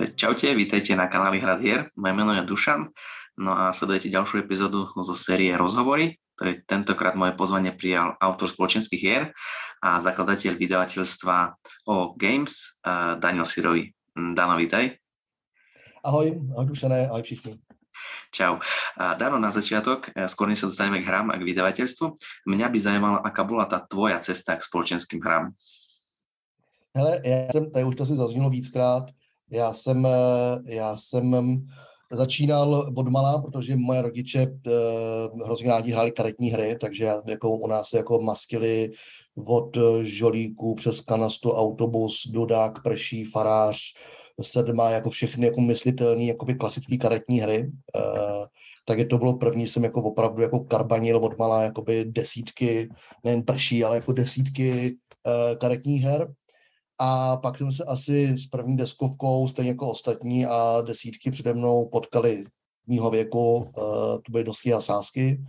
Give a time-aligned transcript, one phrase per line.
[0.00, 1.92] Čaute, vítajte na kanáli Hrad hier.
[1.92, 2.88] Moje meno je Dušan.
[3.36, 8.96] No a sledujete ďalšiu epizódu zo série Rozhovory, ktorý tentokrát moje pozvanie prijal autor spoločenských
[8.96, 9.36] hier
[9.84, 11.36] a zakladateľ vydavateľstva
[11.84, 12.80] O Games
[13.20, 13.92] Daniel Sirovi.
[14.16, 14.96] Dano, vítaj.
[16.00, 17.60] Ahoj, ahoj Dušané, ahoj všichni.
[18.32, 18.56] Čau.
[18.96, 22.06] Dano, na začiatok, e, skôr než sa dostaneme k hrám a k vydavateľstvu,
[22.48, 25.52] mňa by zajímala, aká bola tá tvoja cesta k spoločenským hrám.
[26.96, 29.04] Hele, já jsem, tady už to si zaznělo víckrát,
[29.50, 31.66] já jsem, eh, já jsem mm,
[32.12, 37.66] začínal od malá, protože moje rodiče uh, hrozně rádi hráli karetní hry, takže jako u
[37.66, 38.90] nás jako maskily
[39.46, 43.78] od eh, žolíku přes kanastu, autobus, dodák, prší, farář,
[44.42, 47.70] sedma, jako všechny jako myslitelné jakoby klasické karetní hry.
[47.96, 48.46] Uh,
[48.84, 52.88] takže to bylo první, jsem jako opravdu jako karbanil od malá jakoby desítky,
[53.24, 56.32] nejen prší, ale jako desítky uh, karetních her.
[57.02, 61.88] A pak jsme se asi s první deskovkou, stejně jako ostatní a desítky přede mnou
[61.88, 62.44] potkali
[62.86, 63.64] mýho věku, uh,
[64.14, 65.44] to byly dosky a sásky.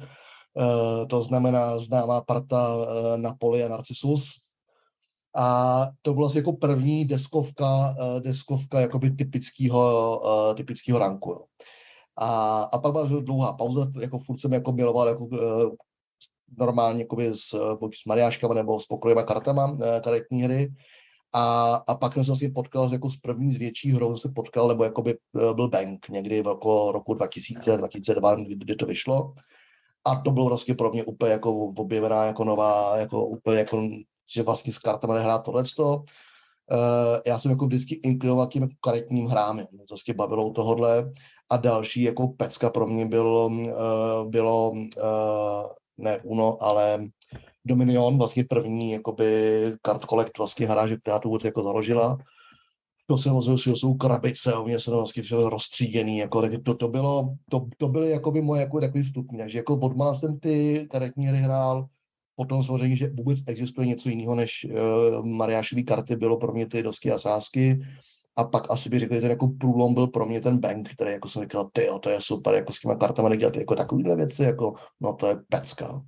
[0.54, 2.86] Uh, to znamená známá parta uh,
[3.16, 4.32] Napoli a Narcissus.
[5.36, 11.32] A to byla asi jako první deskovka, uh, deskovka jakoby typického, uh, typického ranku.
[11.32, 11.40] Jo.
[12.18, 15.74] A, a pak byla dlouhá pauza, jako furt jsem jako miloval jako, uh,
[16.58, 20.74] normálně jakoby s, s mariáškama nebo s pokojovými kartama, uh, karetní hry.
[21.34, 24.68] A, a pak jsem se vlastně potkal jako s první z větší hrou, se potkal,
[24.68, 29.34] nebo jako by eh, byl Bank někdy v roku, roku 2000, 2002, kdy, to vyšlo.
[30.06, 33.82] A to bylo vlastně pro mě úplně jako objevená, jako nová, jako úplně jako,
[34.34, 36.04] že vlastně s kartama nehrát tohleto.
[36.72, 41.12] Uh, já jsem jako vždycky inklinoval tím jako karetním hrám, mě to vlastně bavilo tohodle.
[41.52, 44.82] A další jako pecka pro mě bylo, uh, bylo uh,
[45.98, 47.10] ne Uno, ale
[47.66, 49.26] Dominion, vlastně první jakoby
[49.86, 52.18] card collect vlastně hráže, která tu jako založila.
[53.08, 53.30] To se
[53.64, 57.68] že jsou krabice, u mě se to vlastně všechno rozstříděný, jako, to, to, bylo, to,
[57.78, 61.88] to byly jakoby moje jako takový vstupní, takže jako od jsem ty karetní hry hrál,
[62.36, 66.84] potom samozřejmě, že vůbec existuje něco jiného než uh, Mariášový karty, bylo pro mě ty
[66.84, 67.80] dosky a sásky,
[68.36, 71.12] a pak asi bych řekl, že ten jako průlom byl pro mě ten bank, který
[71.12, 74.44] jako jsem říkal, ty to je super, jako s těma kartama dělat jako takovýhle věci,
[74.44, 76.02] jako, no to je pecka.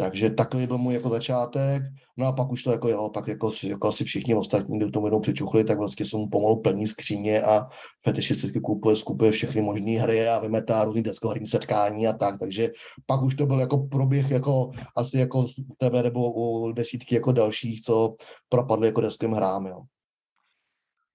[0.00, 1.82] Takže takový byl můj jako začátek.
[2.16, 5.06] No a pak už to jako jelo, pak jako, jako asi všichni ostatní, kdo tomu
[5.06, 7.66] jednou přičuchli, tak vlastně jsou pomalu plní skříně a
[8.04, 12.38] fetišisticky kupuje, skupuje všechny možné hry a vymetá různý deskoherní setkání a tak.
[12.40, 12.70] Takže
[13.06, 15.46] pak už to byl jako proběh jako asi jako
[15.78, 18.16] tebe nebo u desítky jako dalších, co
[18.48, 19.66] propadly jako deskovým hrám.
[19.66, 19.82] Jo.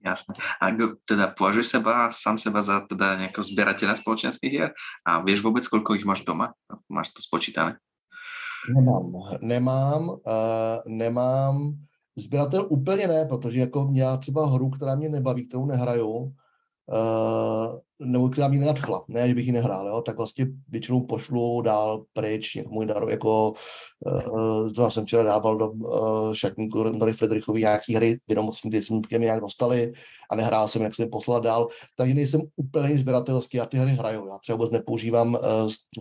[0.06, 0.36] Jasné.
[0.62, 0.68] A
[1.08, 4.74] teda považuješ seba, sám seba za teda nějakého sběratele společenských her?
[5.06, 6.54] A víš vůbec, koľko jich máš doma?
[6.90, 7.78] Máš to spočítané?
[8.74, 10.18] Nemám, nemám, uh,
[10.88, 11.76] nemám.
[12.18, 16.34] Sběratel úplně ne, protože jako já třeba hru, která mě nebaví, kterou nehraju,
[16.88, 21.62] uh, nebo která mě nenadchla, ne, že bych ji nehrál, jo, tak vlastně většinou pošlu
[21.62, 23.54] dál pryč někomu daru, jako
[24.06, 29.00] uh, to jsem včera dával do uh, šatníku Nori Friedrichovi nějaký hry, vědomostní, ty jsme
[29.10, 29.94] mě nějak dostali
[30.32, 33.92] a nehrál jsem, jak jsem je poslal dál, takže nejsem úplně sběratelský, já ty hry
[33.92, 35.38] hraju, já třeba vůbec nepoužívám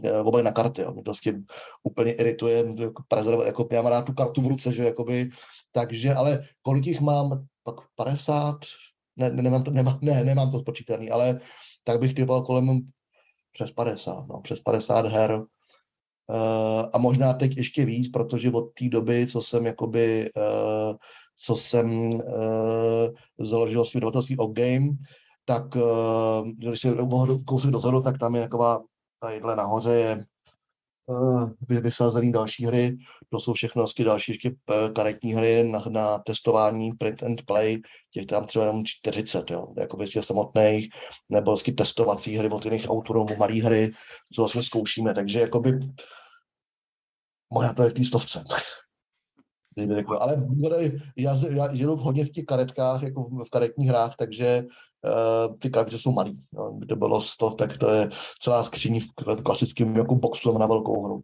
[0.02, 0.92] uh, uh, na karty, jo.
[0.92, 1.42] mě to vlastně
[1.82, 5.30] úplně irituje, jako, prezerv, jako já mám rád tu kartu v ruce, že jakoby,
[5.72, 8.56] takže, ale kolik jich mám, pak 50,
[9.16, 11.40] ne, ne, nemám to, nemám, ne, nemám to spočítaný, ale
[11.84, 12.80] tak bych typoval kolem
[13.52, 15.42] přes 50, no, přes 50 her.
[16.26, 20.96] Uh, a možná teď ještě víc, protože od té doby, co jsem jakoby, uh,
[21.36, 23.08] co jsem uh,
[23.40, 24.88] založil svůj dodavatelství o game,
[25.44, 26.88] tak uh, když si
[27.46, 28.82] kousek dozadu, tak tam je taková,
[29.20, 30.24] tadyhle nahoře je
[31.06, 32.96] uh, vysazený další hry,
[33.30, 37.80] to jsou všechno vlastně další ještě eh, karetní hry na, na testování print and play,
[38.10, 40.88] těch tam třeba jenom 40, jo, jako vlastně samotných,
[41.28, 43.92] nebo vlastně testovací hry od jiných autorů, malé hry,
[44.34, 45.78] co vlastně zkoušíme, takže jakoby
[47.52, 48.44] možná to je k stovce.
[50.20, 50.46] Ale
[51.16, 51.34] já,
[51.72, 54.64] já hodně v těch karetkách, jako v karetních hrách, takže
[55.58, 56.40] ty krabice jsou malý.
[56.52, 58.10] No, kdyby to bylo 100, tak to je
[58.42, 61.22] celá skříň v klasickém jako boxu na velkou hru.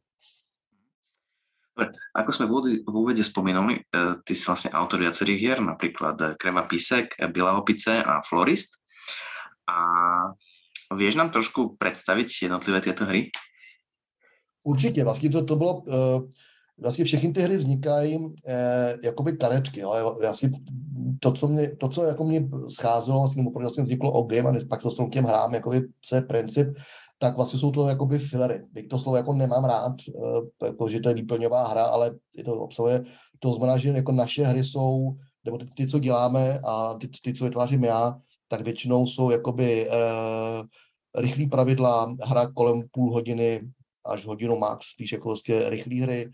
[2.13, 6.17] Ako sme v úvode, v úvode spomínali, uh, ty si vlastne autor viacerých hier, napríklad
[6.21, 8.85] eh, Kreva Písek, Biela opice a Florist.
[9.65, 9.79] A
[10.93, 13.31] vieš nám trošku představit jednotlivé tyto hry?
[14.63, 15.83] Určitě, vlastně to, to bylo,
[16.81, 18.33] vlastně všechny ty hry vznikají uh,
[19.05, 20.51] jakoby karetky, ale vlastně
[21.21, 24.65] to, co mě, to, co jako mě scházelo, vlastně, nebo vlastně vzniklo o game a
[24.69, 26.69] pak to s těm hrám, jakoby, co je princip,
[27.19, 28.63] tak vlastně jsou to jakoby filery.
[28.73, 32.45] Byť to slovo jako nemám rád, eh, jako, že to je výplňová hra, ale je
[32.45, 33.05] to obsahuje,
[33.39, 37.35] to znamená, že jako naše hry jsou nebo ty, ty co děláme a ty, ty,
[37.35, 38.19] co vytvářím já,
[38.49, 40.67] tak většinou jsou jakoby uh,
[41.23, 43.61] rychlý pravidla, hra kolem půl hodiny
[44.07, 46.31] až hodinu max, spíš jako vlastně rychlé hry.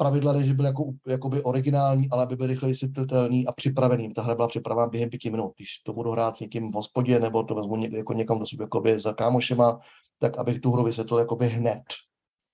[0.00, 4.14] Pravidla ne, že byly jako, jakoby originální, ale aby byly rychle vysvětlitelný a připravený.
[4.14, 5.52] Ta hra byla připravena během pěti minut.
[5.56, 8.46] Když to budu hrát s někým v hospodě, nebo to vezmu ně, jako někam do
[8.46, 9.80] sebe jakoby za kámošema,
[10.18, 11.82] tak abych tu hru vysvětlil jakoby hned.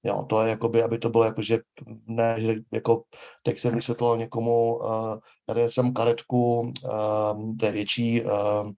[0.07, 1.59] Jo, to je jakoby, aby to bylo jako, že
[2.07, 3.03] ne, že jako
[3.43, 8.71] teď jsem vysvětlil někomu, uh, tady jsem karetku, uh, to je větší, uh,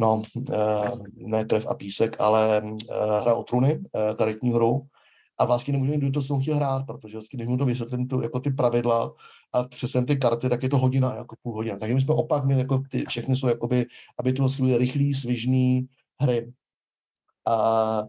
[0.00, 2.76] no, uh, ne krev a písek, ale uh,
[3.22, 4.86] hra o truny, uh, karetní hru,
[5.40, 8.22] a vlastně nemůžu kdo to jsem chtěl hrát, protože vlastně, když mu to vysvětlím, to,
[8.22, 9.14] jako ty pravidla
[9.52, 11.76] a přesně ty karty, tak je to hodina, jako půl hodina.
[11.76, 13.86] Takže my jsme opak, my jako ty všechny jsou jakoby,
[14.18, 15.88] aby to vlastně byly rychlý, svižný
[16.20, 16.52] hry.
[17.48, 18.02] A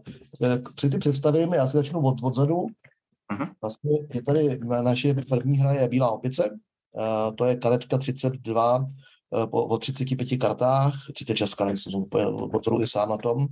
[0.74, 2.56] při ty představím, já si začnu od, odzadu.
[2.56, 3.50] Uh-huh.
[3.60, 8.84] Vlastně je tady, naše první hra je Bílá opice, uh, to je karetka 32 uh,
[9.46, 13.46] po, o 35 kartách, 36 karet, jsem úplně odzadu i sám na tom.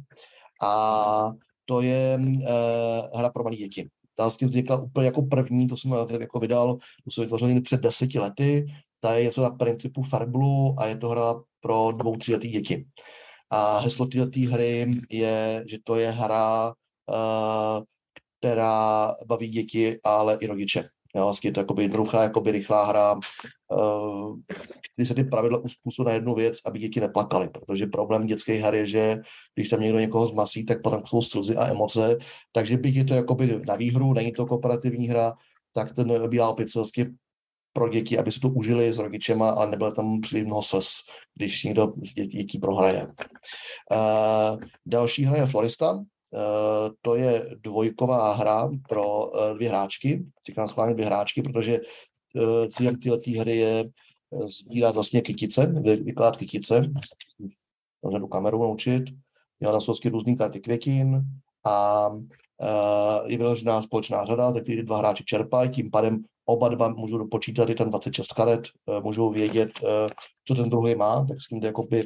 [0.62, 1.32] A
[1.70, 3.88] to je uh, hra pro malé děti.
[4.16, 8.66] Ta vznikla úplně jako první, to jsem jako vydal, to jsem vytvořil před deseti lety,
[9.00, 12.86] ta je něco na principu Farblu a je to hra pro dvou, tříletý děti.
[13.50, 17.84] A heslo této hry je, že to je hra, uh,
[18.40, 20.88] která baví děti, ale i rodiče.
[21.14, 23.16] Jo, vlastně je to jakoby jednoduchá, jakoby rychlá hra,
[24.96, 28.78] kdy se ty pravidla uspůsobí na jednu věc, aby děti neplakaly, protože problém dětské hry
[28.78, 29.18] je, že
[29.54, 32.18] když tam někdo někoho zmasí, tak potom jsou slzy a emoce,
[32.52, 35.32] takže byť je to jakoby na výhru, není to kooperativní hra,
[35.72, 36.78] tak ten Bílá opice
[37.72, 40.88] pro děti, aby si to užili s rodičema, ale nebylo tam příliš mnoho slz,
[41.34, 43.06] když někdo z dětí, dětí prohraje.
[43.06, 50.68] Uh, další hra je Florista, Uh, to je dvojková hra pro uh, dvě hráčky, říkám
[50.68, 51.80] schválně dvě hráčky, protože
[52.68, 53.90] cílem této hry je
[54.46, 55.66] sbírat vlastně kytice,
[56.04, 56.90] vykládat kytice,
[58.02, 59.04] můžu kameru naučit,
[59.60, 61.22] dělat na vlastně různý karty květin
[61.66, 62.08] a
[63.26, 67.68] je vyložená společná řada, tak ty dva hráči čerpají, tím pádem oba dva můžou dopočítat
[67.68, 68.60] i ten 26 karet,
[69.02, 69.70] můžou vědět,
[70.48, 72.02] co ten druhý má, tak s tím jde jako by,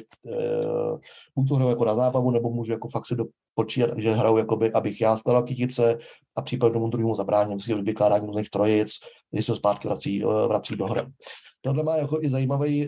[1.35, 4.71] buď to hraju jako na zábavu, nebo můžu jako fakt si dopočítat, že hraju, jakoby,
[4.71, 5.97] abych já stala kytice
[6.35, 8.91] a případně tomu druhému zabráním, si vykládání různých trojic,
[9.31, 11.01] když se zpátky vrací, vrací do hry.
[11.61, 12.87] Tohle má jako i zajímavý,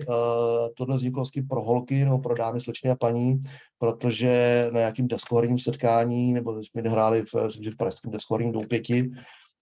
[0.78, 3.44] tohle vzniklo pro holky nebo pro dámy, slečny a paní,
[3.80, 7.34] protože na nějakým deskoherním setkání, nebo jsme hráli v,
[7.72, 9.10] v pražském deskoherním doupěti,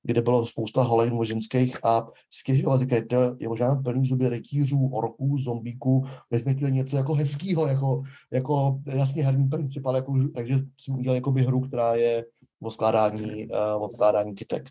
[0.05, 5.37] kde bylo spousta holek ženských a stěžovala, říkají, to je možná plný zuby rytířů, orků,
[5.37, 6.05] zombíků,
[6.53, 8.03] chtěli něco jako hezkýho, jako,
[8.33, 12.25] jako jasně herní princip, ale jako, takže jsme udělali jako hru, která je
[12.61, 14.69] o skládání, uh, o skládání kytek.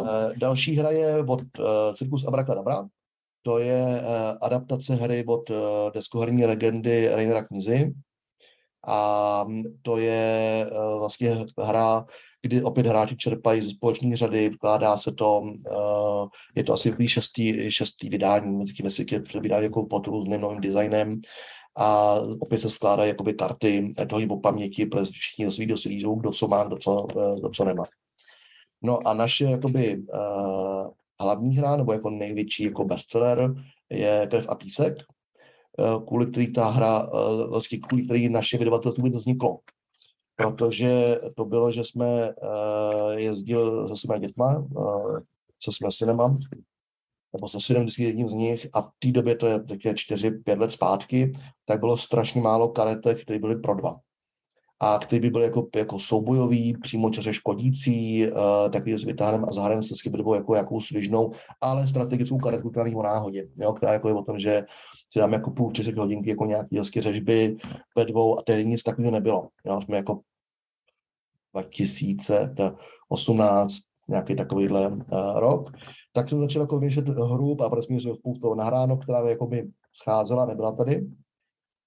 [0.00, 2.88] Uh, další hra je od uh, Circus Abracadabra.
[3.42, 4.02] To je
[4.40, 5.50] adaptace hry od
[5.94, 7.94] deskoherní legendy Rainera Knizy.
[8.86, 9.46] A
[9.82, 10.66] to je
[10.98, 12.06] vlastně hra,
[12.42, 17.70] kdy opět hráči čerpají ze společné řady, vkládá se to, uh, je to asi šestý,
[17.70, 21.20] šestý vydání, taky je vydání jako pod různým novým designem
[21.76, 26.48] a opět se skládají jakoby karty toho po paměti, protože všichni svý dosilí kdo co
[26.48, 27.06] má, kdo co,
[27.38, 27.84] kdo co nemá.
[28.82, 30.90] No a naše jakoby uh,
[31.20, 33.54] hlavní hra, nebo jako největší jako bestseller
[33.90, 34.94] je Krev a písek,
[36.06, 37.10] kvůli který ta hra,
[37.48, 39.58] vlastně kvůli který naše vydavatelství vůbec vzniklo.
[40.38, 45.18] Protože to bylo, že jsme uh, jezdili se svými dětma, uh,
[45.64, 46.38] se svými synema,
[47.32, 50.30] nebo se synem vždycky jedním z nich a v té době, to je také čtyři,
[50.30, 51.32] pět let zpátky,
[51.64, 53.96] tak bylo strašně málo karetek, které byly pro dva.
[54.80, 58.38] A který by byl jako, jako soubojový, přímo čaře škodící, uh,
[58.72, 63.02] takový s vytáhnem a zahrem se skybrdou jako jakou svižnou, ale strategickou karetku, která o
[63.02, 64.64] náhodě, jo, která jako je o tom, že
[65.12, 67.56] si dáme jako půl, tři hodinky jako nějaký hezky řežby
[67.96, 69.48] ve dvou a tehdy nic takového nebylo.
[69.66, 70.20] Jo, jsme jako
[71.52, 73.74] 2018,
[74.08, 74.98] nějaký takovýhle uh,
[75.34, 75.70] rok,
[76.12, 80.46] tak jsem začal jako vyšet hru a prostě jsme spoustu nahráno, která jako by scházela,
[80.46, 81.06] nebyla tady.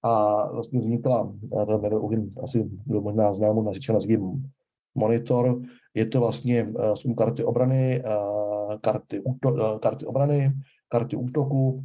[0.04, 1.32] A vlastně vznikla,
[1.82, 4.52] nevím, asi kdo možná zná, možná říká nazvím
[4.94, 5.62] monitor,
[5.94, 10.52] je to vlastně uh, karty obrany, uh, karty, uh, karty obrany,
[10.88, 11.84] karty útoku,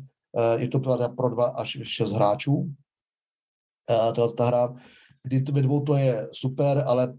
[0.57, 0.79] je to
[1.17, 2.55] pro dva až šest hráčů.
[2.55, 4.73] Uh, ta, ta hra,
[5.23, 7.13] kdy ve dvou to je super, ale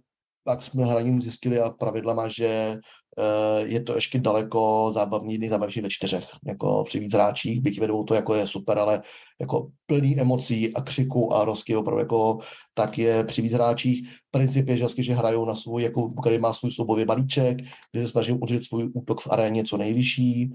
[0.45, 2.77] pak jsme hraním zjistili a pravidlama, že
[3.19, 8.05] uh, je to ještě daleko zábavní, nejzábavnější ve čtyřech, jako při víc hráčích, byť vedou
[8.05, 9.03] to jako je super, ale
[9.41, 12.39] jako plný emocí a křiku a rozky opravdu jako
[12.75, 14.09] tak je při víc hráčích.
[14.31, 17.59] Princip je, že, že hrajou na svůj, jako který má svůj soubový balíček,
[17.93, 20.53] kde se snaží udržet svůj útok v aréně co nejvyšší,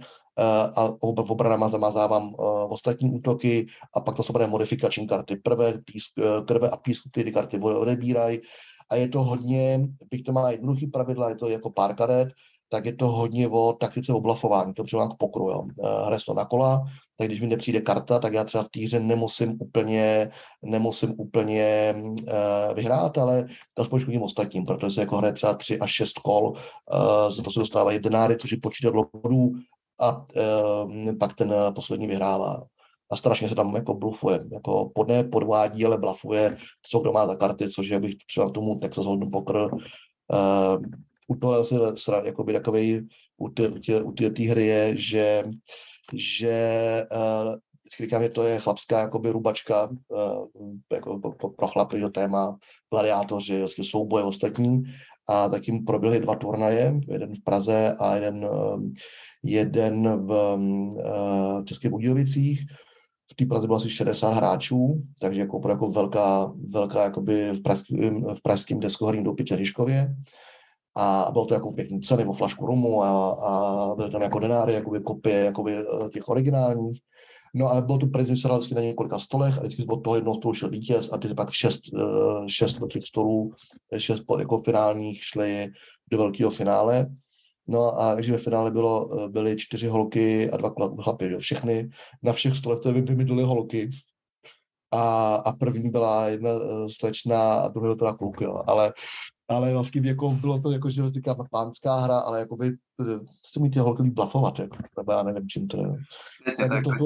[0.76, 5.36] a v obranama zamazávám uh, ostatní útoky a pak to jsou modifikační karty.
[5.36, 8.42] Prvé písk, uh, krve a písku ty karty odebírají
[8.90, 12.28] a je to hodně, bych to má jednoduchý pravidla, je to jako pár karet,
[12.74, 15.64] tak je to hodně o taktice oblafování, to třeba k pokru, jo.
[15.84, 16.84] Eh, hraje to na kola,
[17.18, 21.94] tak když mi nepřijde karta, tak já třeba v té hře nemusím úplně, nemusím úplně
[21.98, 23.46] uh, vyhrát, ale
[23.78, 28.00] aspoň škodím ostatním, protože se jako hraje třeba 3 až 6 kol, uh, se dostávají
[28.00, 29.52] denáry, což je počítat bodů
[30.02, 32.64] a uh, pak ten poslední vyhrává.
[33.12, 37.36] A strašně se tam jako blufuje, jako podne podvádí, ale blafuje, co kdo má za
[37.36, 39.58] karty, což je, bych třeba tomu Texas Hold'em Poker.
[39.58, 40.82] Uh,
[41.28, 41.76] u toho asi
[42.26, 43.08] jakoby takovej
[44.04, 45.44] u té hry je, že,
[46.14, 46.56] že
[47.12, 49.90] uh, vždycky říkám, že to je chlapská jakoby rubačka
[50.94, 51.20] jako
[51.58, 52.58] pro, chlapy, že téma
[52.94, 54.84] gladiátoři, souboje ostatní.
[55.30, 58.50] A tak jim proběhly dva turnaje, jeden v Praze a jeden,
[59.44, 62.66] jeden v uh, Českých Budějovicích
[63.32, 68.26] v té Praze bylo asi 60 hráčů, takže jako, jako velká, velká jakoby v, pražským,
[68.36, 70.16] v pražském deskoherním doupě Liškově.
[70.98, 74.40] A bylo to jako v pěkný ceny, o flašku rumu a, a byly tam jako
[74.40, 77.02] denáry, jakoby kopie jakoby eh, těch originálních.
[77.56, 80.54] No a bylo to se vždycky na několika stolech a vždycky od toho jednoho stolu
[80.54, 83.52] šel vítěz a ty pak šest, eh, šest těch stolů,
[83.98, 85.68] šest jako finálních šli
[86.12, 87.08] do velkého finále.
[87.68, 91.40] No a takže ve finále bylo, byly čtyři holky a dva chlapy, jo.
[91.40, 91.90] všechny,
[92.24, 93.90] na všech stolech to vymydly holky.
[94.92, 98.62] A, a první byla jedna eh, slečna a druhý teda kluk, jo.
[98.68, 98.94] Ale,
[99.48, 102.72] ale vlastně jako bylo to jako, že říká pánská hra, ale jako by
[103.46, 105.96] se mi ty holky blafovat, jako, nebo já nevím, čím to je.
[106.46, 107.06] Přesně tak, to, to,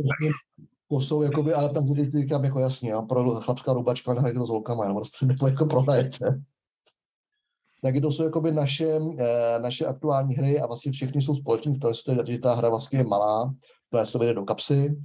[0.90, 1.84] kosou, jakoby, ale tam
[2.18, 6.42] říkám jako jasně, jo, pro chlapská rubačka nehrajte to s holkama, jenom prostě jako prohrajete
[7.82, 11.80] tak to jsou jakoby naše, eh, naše aktuální hry a vlastně všechny jsou společné v
[11.80, 11.94] tom,
[12.28, 13.54] že ta hra vlastně je malá,
[13.90, 14.96] to se to vyjde do kapsy.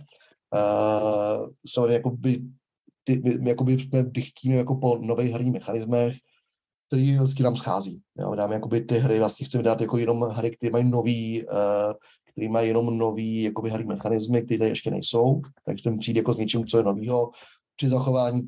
[1.78, 2.42] Uh, jakoby,
[3.04, 6.16] ty, my, jakoby jsme dychtíme jako po nových herních mechanismech,
[6.86, 8.00] který vlastně nám schází.
[8.18, 11.92] Jo, dáme jakoby ty hry, vlastně chceme dát jako jenom hry, které mají nový, uh,
[12.32, 16.34] který mají jenom nový jakoby herní mechanismy, které tady ještě nejsou, takže chceme přijít jako
[16.34, 17.30] s něčím, co je novýho,
[17.76, 18.42] při zachování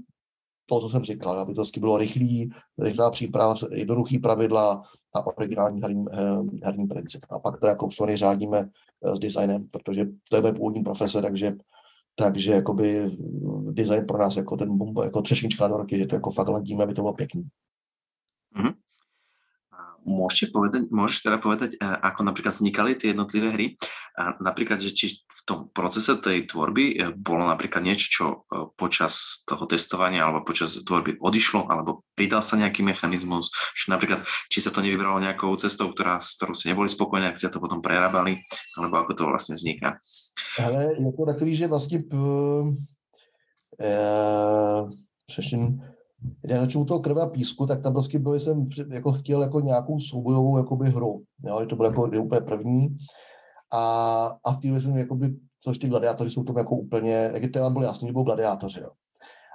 [0.66, 4.82] to, co jsem říkal, aby to bylo rychlý, rychlá příprava, jednoduchý pravidla
[5.14, 7.24] a originální herní, eh, herní princip.
[7.30, 8.68] A pak to jako Sony řádíme
[9.04, 11.56] eh, s designem, protože to je moje původní profese, takže
[12.16, 13.16] takže jakoby
[13.70, 16.84] design pro nás jako ten bomba, jako třešnička do roky, že to jako fakt ladíme,
[16.84, 17.42] aby to bylo pěkný.
[18.56, 18.74] Mm-hmm.
[20.04, 23.66] Môžete povedať, môžeš teda povedať, e, ako napríklad vznikali tie jednotlivé hry?
[24.20, 28.36] A napríklad, že či v tom procese tej tvorby e, bolo napríklad niečo, čo e,
[28.76, 34.60] počas toho testovania alebo počas tvorby odišlo, alebo pridal sa nejaký mechanizmus, že napríklad, či
[34.60, 37.80] sa to nevybralo nejakou cestou, ktorá, s ktorou si neboli spokojní, ak ste to potom
[37.80, 38.38] prerábali,
[38.76, 39.96] alebo ako to vlastne vzniká?
[40.60, 42.16] Ale je to takový, že vlastně p,
[43.80, 44.84] e,
[46.42, 50.00] když začnu toho krve a písku, tak tam prostě byl, jsem jako chtěl jako nějakou
[50.00, 51.22] soubojovou jakoby hru.
[51.44, 51.66] Jo?
[51.66, 52.96] To bylo jako úplně první.
[53.72, 57.70] A, a v té jsem jakoby, což ty gladiátoři jsou tam jako úplně, jak to
[57.70, 58.80] bylo jasný, že budou gladiátoři.
[58.80, 58.90] Jo?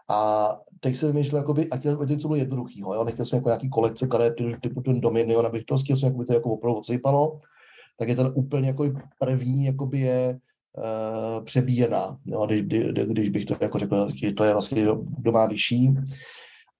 [0.09, 0.49] A
[0.79, 3.03] teď jsem vymýšlel, jakoby, a chtěl, něco bylo jednoduchýho, jo?
[3.03, 6.33] nechtěl jsem jako nějaký kolekce karet, typu ten Dominion, abych to chtěl jsem, jakoby to
[6.33, 7.39] jako opravdu odsypalo,
[7.99, 10.39] tak je ten úplně jako první, jakoby je
[10.77, 12.45] uh, přebíjená, jo?
[12.45, 14.07] Kdy, kdy, když bych to jako řekl,
[14.37, 14.85] to je vlastně
[15.17, 15.93] doma vyšší,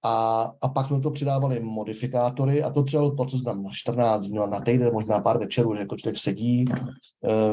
[0.04, 4.38] a, a pak jsme to přidávali modifikátory a to třeba proces nám na 14 dní,
[4.50, 6.66] na týden, možná pár večerů, jako člověk sedí,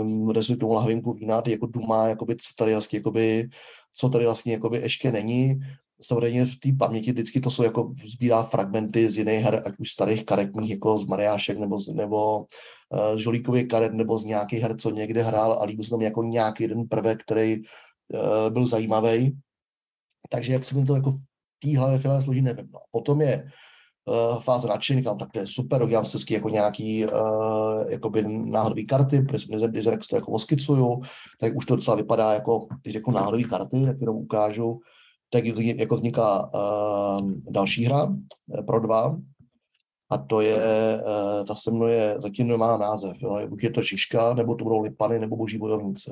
[0.02, 3.48] um, si tomu lahvinku vína, ty jako dumá, jakoby, co tady vlastně, jakoby,
[3.94, 5.60] co tady vlastně jakoby ještě není.
[6.02, 9.90] Samozřejmě v té paměti vždycky to jsou jako sbírá fragmenty z jiných her, ať už
[9.90, 14.76] starých karetních, jako z Mariášek nebo, z, nebo uh, Žolíkově karet, nebo z nějakých her,
[14.76, 19.38] co někde hrál a líbil se tam jako nějaký jeden prvek, který uh, byl zajímavý.
[20.30, 21.16] Takže jak se mi to jako
[21.58, 22.68] té hlavě finále složí, nevím.
[22.72, 22.80] No.
[22.90, 23.44] Potom je
[24.04, 29.22] uh, fáze nadšení, kam tak to je super, udělám si jako nějaký uh, náhodový karty,
[29.22, 31.00] protože když to jako oskicuju,
[31.40, 34.80] tak už to docela vypadá jako, když řeknu náhodový karty, tak jenom ukážu,
[35.30, 38.16] tak jako vzniká uh, další hra
[38.66, 39.16] pro dva,
[40.10, 40.58] a to je,
[41.48, 45.18] ta se jmenuje, zatím nemá název, jo, buď je to Šiška, nebo to budou Lipany,
[45.18, 46.10] nebo Boží bojovníci.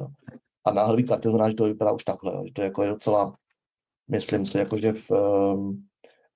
[0.66, 2.88] A náhodový karty znamená, že to vypadá už takhle, jo, že to je, jako je
[2.88, 3.34] docela
[4.08, 5.84] myslím si, jakože v, um,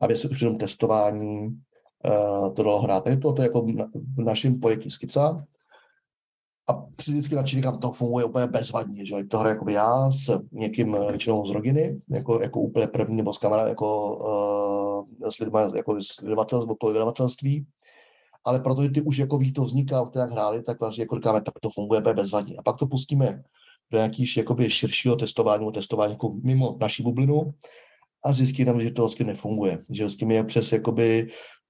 [0.00, 3.06] aby se při tom testování uh, to dalo hrát.
[3.06, 3.66] Je to, to jako
[4.16, 5.44] v našem pojetí skica.
[6.70, 10.96] A vždycky na říkám, to funguje úplně bezvadně, že to hraje jako já s někým
[11.08, 14.16] většinou z rodiny, jako, jako úplně první nebo s kamarádem, jako
[15.20, 16.22] uh, s lidmi, jako z
[16.88, 17.66] vydavatelství,
[18.44, 21.40] ale protože ty už jako ví, to vzniká, o jak hráli, tak vlastně jako říkáme,
[21.40, 22.56] tak to funguje bezvadně.
[22.56, 23.42] A pak to pustíme
[23.90, 27.54] do nějakých jakoby širšího testování, testování jako mimo naší bublinu
[28.24, 29.78] a zjistíme, že to vlastně nefunguje.
[29.90, 31.28] Že s tím je přes jakoby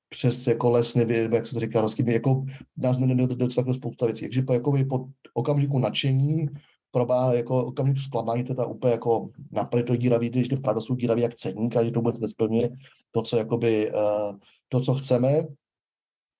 [0.08, 2.44] přes jako les, nevím, jak se to říká, vlastně jako
[2.76, 4.24] nás nedocvakne spousta věcí.
[4.24, 6.46] Takže po, jako po okamžiku nadšení
[6.90, 11.34] probá jako okamžik zklamání, teda úplně jako napady to díravý, když to jsou díravý jak
[11.34, 12.70] ceník a že to vůbec nesplňuje
[13.10, 14.36] to, co jakoby, uh,
[14.68, 15.46] to, co chceme.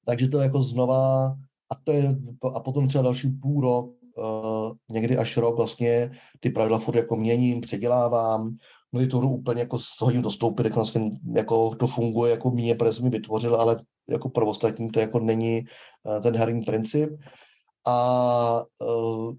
[0.06, 1.26] Takže to jako znova,
[1.70, 2.16] a to je,
[2.54, 3.97] a potom třeba další půl rok,
[4.88, 6.10] někdy až rok vlastně
[6.40, 8.56] ty pravidla furt jako měním, předělávám,
[8.92, 13.10] hru úplně jako hodím dostoupit, jako, vlastně, jako to funguje, jako mě, protože jsem mi
[13.10, 13.76] vytvořil, ale
[14.10, 15.64] jako pro ostatní to jako není
[16.04, 17.10] uh, ten herní princip.
[17.86, 19.34] A uh,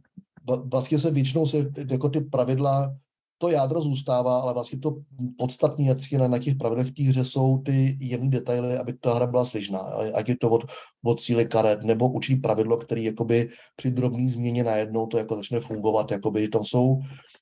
[0.65, 1.57] vlastně se většinou se
[1.89, 2.95] jako ty pravidla
[3.41, 4.95] to jádro zůstává, ale vlastně to
[5.37, 9.27] podstatní na, na těch pravidlech v té hře jsou ty jemné detaily, aby ta hra
[9.27, 9.79] byla slyšná.
[10.13, 10.61] Ať je to od,
[11.05, 15.59] od síly karet, nebo učí pravidlo, který jakoby při drobný změně najednou to jako začne
[15.59, 16.11] fungovat.
[16.11, 16.99] Jakoby tam jsou,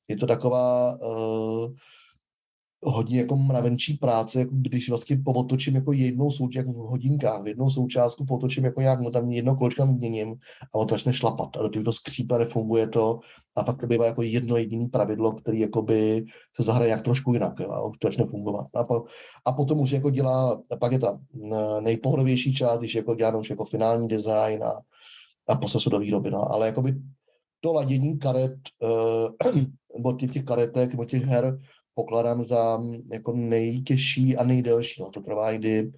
[0.07, 1.71] je to taková uh,
[2.83, 7.47] hodně jako mravenčí práce, jako když vlastně potočím jako jednou součást, jako v hodinkách, v
[7.47, 10.35] jednou součástku potočím jako nějak, no tam jedno kolečko měním
[10.73, 13.19] a on to začne šlapat a do to skřípe, nefunguje to
[13.55, 17.59] a pak to bývá jako jedno jediné pravidlo, který jakoby se zahraje jak trošku jinak,
[17.59, 18.67] jo, a to začne fungovat.
[18.73, 19.03] A, po,
[19.45, 21.19] a potom už jako dělá, pak je ta
[21.79, 24.81] nejpohodovější část, když jako dělá už jako finální design a,
[25.47, 26.95] a procesu do výroby, no, ale jakoby
[27.59, 28.57] to ladění karet,
[29.45, 29.53] uh,
[29.97, 31.59] nebo těch, těch karetek, nebo těch her,
[31.97, 32.79] pokládám za
[33.11, 35.01] jako nejtěžší a nejdelší.
[35.01, 35.91] No, to trvá kdy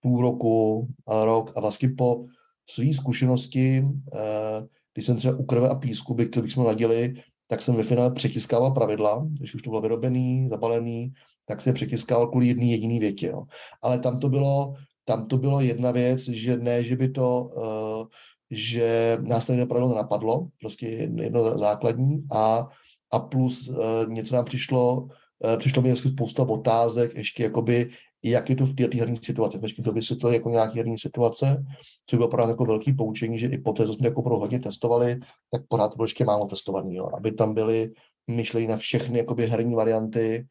[0.00, 2.26] půl roku, a rok a vlastně po
[2.70, 3.84] své zkušenosti,
[4.14, 7.14] eh, když jsem třeba u krve a písku, by, bych jsme ladili,
[7.46, 11.12] tak jsem ve finále přetiskával pravidla, když už to bylo vyrobený, zabalený,
[11.46, 13.26] tak se přetiskával kvůli jedné jediné větě.
[13.26, 13.44] Jo.
[13.82, 18.06] Ale tam to bylo, tam to bylo jedna věc, že ne, že by to, uh,
[18.50, 22.68] že nás tady pravidlo napadlo, prostě jedno základní a,
[23.10, 23.76] a plus uh,
[24.08, 25.23] něco nám přišlo, Eh,
[25.58, 27.90] přišlo mi hezky spousta otázek, ještě jakoby,
[28.24, 29.58] jak je to v té herní situaci.
[29.62, 31.64] Ještě to vysvětlili jako nějaké herní situace,
[32.06, 34.60] což bylo pro jako velký poučení, že i po té, co jsme jako pro hodně
[34.60, 35.20] testovali,
[35.50, 37.08] tak pořád to bylo ještě málo testovaný, jo.
[37.16, 37.90] aby tam byly
[38.26, 40.46] myšlení na všechny jakoby herní varianty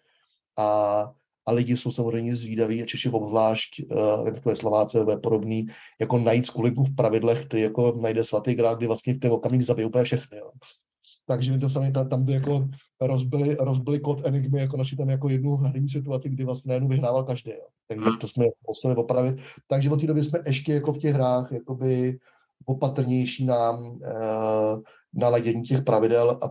[0.57, 1.11] a,
[1.45, 3.81] a lidi jsou samozřejmě zvídaví a Češi obzvlášť,
[4.23, 5.65] uh, je Slováce, je podobný,
[6.01, 9.61] jako najít skulinku v pravidlech, ty jako najde svatý grál, kdy vlastně v ten okamžik
[9.61, 10.37] zabije úplně všechny.
[10.37, 10.49] Jo
[11.25, 12.67] takže mi to sami tam, tam jako
[13.01, 17.23] rozbili, rozbili kód Enigmy, jako naši tam jako jednu herní situaci, kdy vlastně najednou vyhrával
[17.23, 17.51] každý.
[17.51, 17.67] Jo.
[17.88, 19.36] Takže to jsme museli opravit.
[19.67, 22.19] Takže od té doby jsme ještě jako v těch hrách jakoby
[22.65, 24.75] opatrnější na, eh,
[25.13, 26.49] na ladění těch pravidel a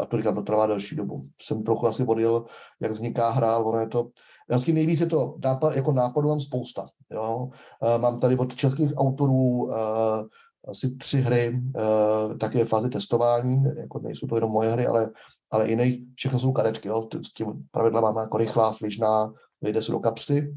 [0.00, 1.28] a to říkám, to trvá delší dobu.
[1.42, 2.44] Jsem trochu asi vodil,
[2.80, 4.10] jak vzniká hra, ono je to,
[4.48, 7.50] vlastně nejvíce to, nápad, jako nápadů mám spousta, jo.
[7.82, 9.76] Eh, mám tady od českých autorů eh,
[10.68, 15.10] asi tři hry, uh, také fázi testování, jako nejsou to jenom moje hry, ale,
[15.50, 17.08] ale jiné, všechno jsou karetky, jo.
[17.26, 20.56] s tím pravidla máme jako rychlá, sližná, vyjde se do kapsy.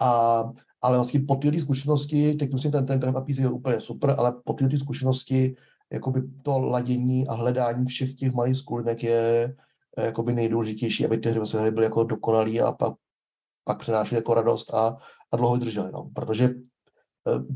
[0.00, 0.44] A,
[0.82, 4.52] ale vlastně po této zkušenosti, teď myslím, ten, ten, papír je úplně super, ale po
[4.52, 5.56] této zkušenosti
[5.92, 9.54] jakoby to ladění a hledání všech těch malých skulinek je
[9.96, 12.94] eh, jakoby nejdůležitější, aby ty hry byly jako dokonalý a pak,
[13.64, 14.96] pak přinášely jako radost a,
[15.32, 16.10] a dlouho vydržely, no.
[16.14, 16.54] protože Eh,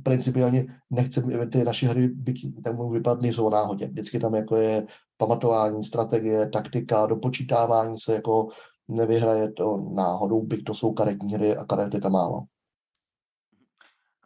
[0.02, 3.86] principiálně nechceme, ty naše hry, byť tak můžou vypadat, nejsou náhodě.
[3.86, 8.48] Vždycky tam jako je pamatování, strategie, taktika, dopočítávání se jako
[8.88, 12.42] nevyhraje to náhodou, byť to jsou karetní hry a karet je tam málo.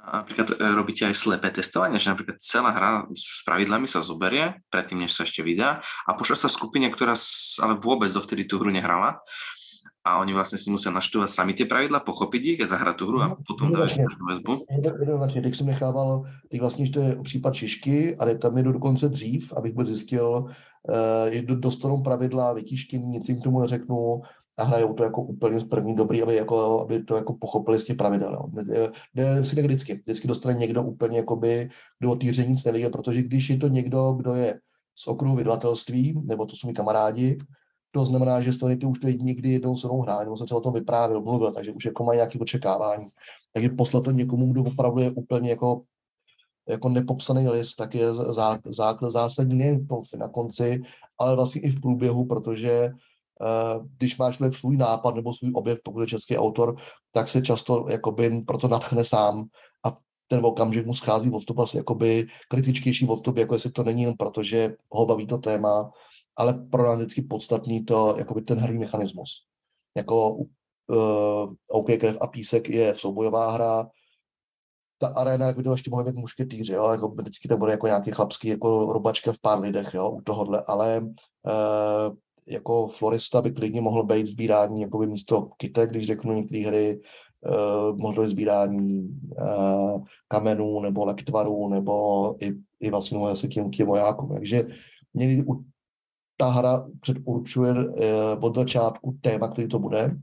[0.07, 5.03] A eh, robíte aj slepé testovanie, že napríklad celá hra s pravidlami sa zoberie, predtým,
[5.03, 7.19] než sa ešte vydá a pošle sa skupine, ktorá
[7.59, 9.19] ale vôbec dovtedy tú hru nehrala
[10.07, 13.23] a oni vlastně si musí naštudovat sami ty pravidla, pochopit ich a zahrát tu hru
[13.23, 14.65] a potom dáš väzbu.
[15.01, 19.09] Jednoznačně, když jsem nechával, teď vlastně, že to je případ Šišky, ale tam jdu dokonce
[19.09, 24.21] dřív, abych byl zjistil, uh, je dostanou pravidla, vytištění, nic jim k tomu neřeknu,
[24.59, 27.85] a hrajou to jako úplně z první dobrý, aby, jako, aby to jako pochopili z
[27.85, 28.33] těch pravidel.
[28.33, 28.89] Jo.
[29.15, 29.95] Jde si vždycky.
[29.95, 34.13] Vždycky dostane někdo úplně, jakoby, kdo o té nic neví, protože když je to někdo,
[34.13, 34.61] kdo je
[34.95, 37.39] z okruhu vydavatelství, nebo to jsou mi kamarádi,
[37.91, 40.63] to znamená, že ty už to někdy jednou se mnou hráli, nebo jsem třeba o
[40.63, 43.07] tom vyprávěl, mluvil, takže už jako mají nějaké očekávání.
[43.53, 45.83] Takže poslat to někomu, kdo opravdu je úplně jako,
[46.69, 50.83] jako nepopsaný list, tak je zá, základ zásadní nejen v tom na konci,
[51.19, 52.91] ale vlastně i v průběhu, protože
[53.99, 56.77] když má člověk svůj nápad nebo svůj objekt, pokud je český autor,
[57.13, 59.45] tak se často jakoby proto natchne sám
[59.85, 59.97] a
[60.29, 64.43] ten okamžik mu schází odstup asi jakoby kritičtější odstup, jako jestli to není jen proto,
[64.43, 65.91] že ho baví to téma,
[66.37, 69.47] ale pro nás vždycky podstatný to, jakoby ten herní mechanismus.
[69.97, 73.89] Jako uh, OK, krev a písek je soubojová hra,
[74.99, 77.87] ta arena, jako by to ještě mohly být mušketýři, jo, jako vždycky to bude jako
[77.87, 83.51] nějaký chlapský, jako robačka v pár lidech, jo, u tohohle, ale uh, jako florista by
[83.51, 87.01] klidně mohl být sbírání jako by místo kytek, když řeknu některé hry,
[87.41, 89.09] uh, mohlo být sbírání
[89.41, 94.35] uh, kamenů nebo lektvarů nebo i, i vlastně se tím, tím vojákům.
[94.35, 94.67] Takže
[95.15, 95.65] někdy u,
[96.37, 97.95] ta hra předurčuje uh,
[98.41, 100.17] od začátku téma, který to bude,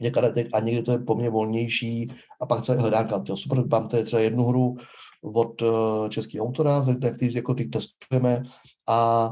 [0.00, 2.08] někde a někdy to je poměrně volnější
[2.40, 3.32] a pak se hledá karty.
[3.34, 4.76] Super, mám tady třeba jednu hru
[5.22, 6.84] od uh, českého autora,
[7.16, 8.42] který jako ty testujeme
[8.88, 9.30] a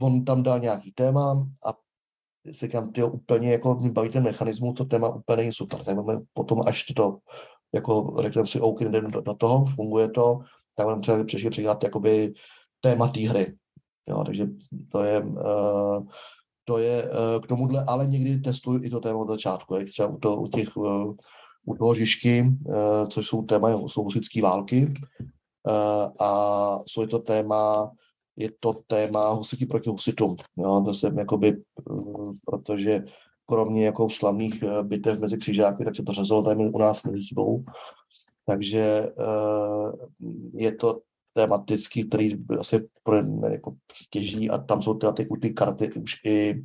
[0.00, 1.72] on tam dal nějaký téma a
[2.52, 5.84] si říkám, ty úplně jako mi baví ten mechanismus, to téma úplně není super.
[5.84, 5.96] Tak
[6.32, 7.18] potom, až to
[7.74, 10.38] jako řekneme si, OK, jdem do, do, toho, funguje to,
[10.74, 12.32] tak budeme třeba přišli přidat jakoby
[12.80, 13.54] téma té hry.
[14.08, 14.46] Jo, takže
[14.92, 16.06] to je, uh,
[16.64, 20.08] to je uh, k tomuhle, ale někdy testuju i to téma od začátku, jak třeba
[20.08, 21.14] u, to, u těch uh,
[21.66, 22.44] u toho Žižky,
[23.08, 24.94] což jsou téma, husické války
[26.20, 27.90] a jsou to téma
[28.38, 30.36] je to téma husití proti husitům.
[30.56, 31.94] Jo, to jsem jakoby, eh,
[32.46, 33.04] protože
[33.46, 37.22] kromě jako slavných eh, bitev mezi křižáky, tak se to řezalo tady u nás mezi
[37.22, 37.64] sebou.
[38.46, 39.92] Takže eh,
[40.54, 41.00] je to
[41.38, 43.16] tematický, který asi pro,
[43.50, 43.74] jako
[44.10, 46.62] těží a tam jsou ty, ty, ty karty už i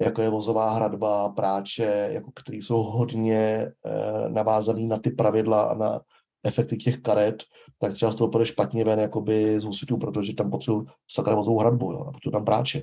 [0.00, 3.38] jako je vozová hradba, práče, jako který jsou hodně
[3.86, 6.00] eh, navázaný na ty pravidla a na
[6.44, 7.42] efekty těch karet,
[7.78, 11.92] tak třeba z toho půjde špatně ven jakoby z husitu, protože tam potřebuji sakravou hradbu,
[11.92, 12.82] jo, a potom tam práče.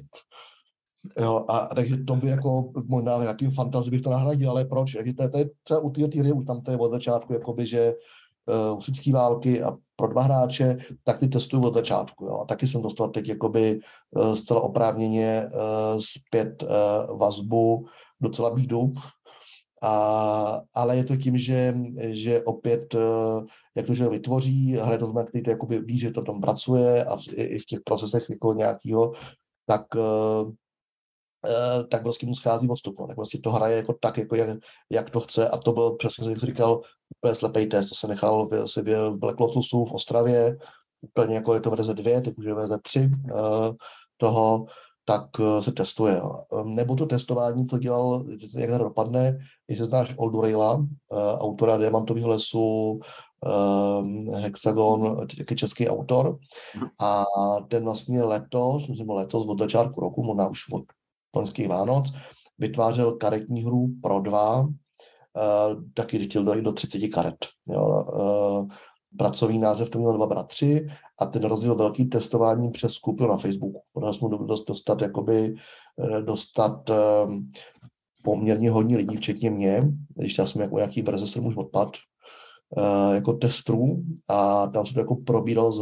[1.20, 4.94] Jo, a takže to by jako možná nějakým fantazii bych to nahradil, ale proč?
[4.94, 7.34] Takže to, je, to je třeba u té hry, už tam to je od začátku,
[7.34, 7.94] jakoby, že
[9.12, 12.26] uh, války a pro dva hráče, tak ty testuju od začátku.
[12.26, 12.40] Jo.
[12.42, 13.80] A taky jsem dostal teď jakoby
[14.16, 17.86] uh, zcela oprávněně uh, zpět uh, vazbu
[18.22, 18.94] docela bídu,
[19.82, 25.06] a, ale je to tím, že, že opět, eh, jak to že vytvoří, hraje to
[25.06, 28.54] znamená, který to jakoby ví, že to tam pracuje a i v těch procesech jako
[28.54, 29.14] nějakého,
[29.66, 29.86] tak
[31.90, 33.00] tak prostě mu schází odstup.
[33.00, 33.08] No.
[33.08, 34.58] Tak vlastně to hraje jako tak, jako jak,
[34.92, 36.82] jak to chce a to byl přesně, jak říkal,
[37.18, 37.90] úplně slepej test.
[37.90, 40.58] To se nechal v, si v Black Lotusu v Ostravě,
[41.02, 43.76] úplně jako je to verze 2, teď už je verze 3 uh,
[44.18, 44.66] toho,
[45.06, 46.22] tak eh, se testuje.
[46.64, 48.26] Nebo to testování, co dělal,
[48.56, 53.00] jak to dopadne, jestli znáš Oldu Rejla, eh, autora Diamantového lesu,
[54.34, 56.38] Hexagon, taky český autor.
[56.76, 56.88] Mhm.
[57.00, 57.26] A
[57.68, 60.84] ten vlastně letos, myslím letos od začátku roku, možná už od
[61.36, 62.14] loňských Vánoc,
[62.58, 67.46] vytvářel karetní hru pro dva, eh, taky chtěl dojít do 30 karet.
[67.68, 68.06] Jo
[69.18, 70.88] pracovní název to měl dva bratři
[71.20, 73.82] a ten rozděl velký testování přes skupinu na Facebooku.
[73.94, 75.56] Podařilo jsme dost, dostat, jakoby,
[76.18, 77.52] eh, dostat um,
[78.24, 79.84] poměrně hodně lidí, včetně mě,
[80.16, 81.90] když tam jsme jako nějaký verze jsem už odpad,
[83.14, 85.82] jako testů a tam se to jako probíral, z,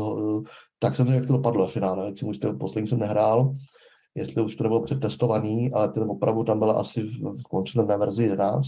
[0.80, 3.56] tak jsem jak to dopadlo v finále, jak jsem už poslední jsem nehrál,
[4.18, 7.36] jestli už to nebylo přetestovaný, ale ten opravdu tam byla asi v,
[7.76, 8.68] v na verzi 11,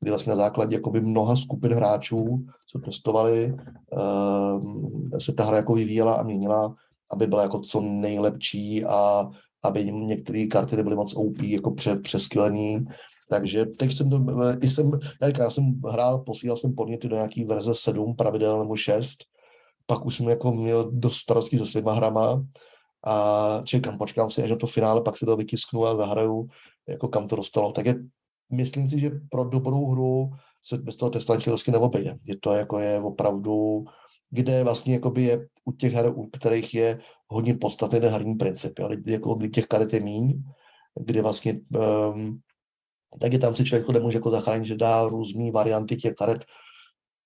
[0.00, 3.54] kdy vlastně na základě jakoby mnoha skupin hráčů, co testovali,
[3.92, 6.74] uh, se ta hra jako vyvíjela a měnila,
[7.10, 9.30] aby byla jako co nejlepší a
[9.62, 12.84] aby některé karty nebyly moc OP, jako pře, přeskylený.
[13.30, 14.24] Takže teď jsem to,
[14.62, 14.90] jsem,
[15.22, 19.18] já, já jsem hrál, posílal jsem podněty do nějaký verze 7 pravidel nebo 6,
[19.86, 22.46] pak už jsem jako měl dost starostí se svýma hrama
[23.04, 26.48] a čekám, počkám si, až na to finále, pak si to vytisknu a zahraju,
[26.88, 27.72] jako kam to dostalo.
[27.72, 27.94] Tak je
[28.52, 30.30] myslím si, že pro dobrou hru
[30.62, 32.18] se bez toho testování člověk neobejde.
[32.24, 33.84] Je to jako je opravdu,
[34.30, 38.78] kde vlastně je u těch her, u kterých je hodně podstatný ten herní princip.
[38.78, 40.42] Ale jako, kdy těch karet je míň,
[41.00, 41.60] kdy vlastně
[42.12, 42.40] um,
[43.20, 46.44] tak je tam si člověk nemůže jako zachránit, že dá různé varianty těch karet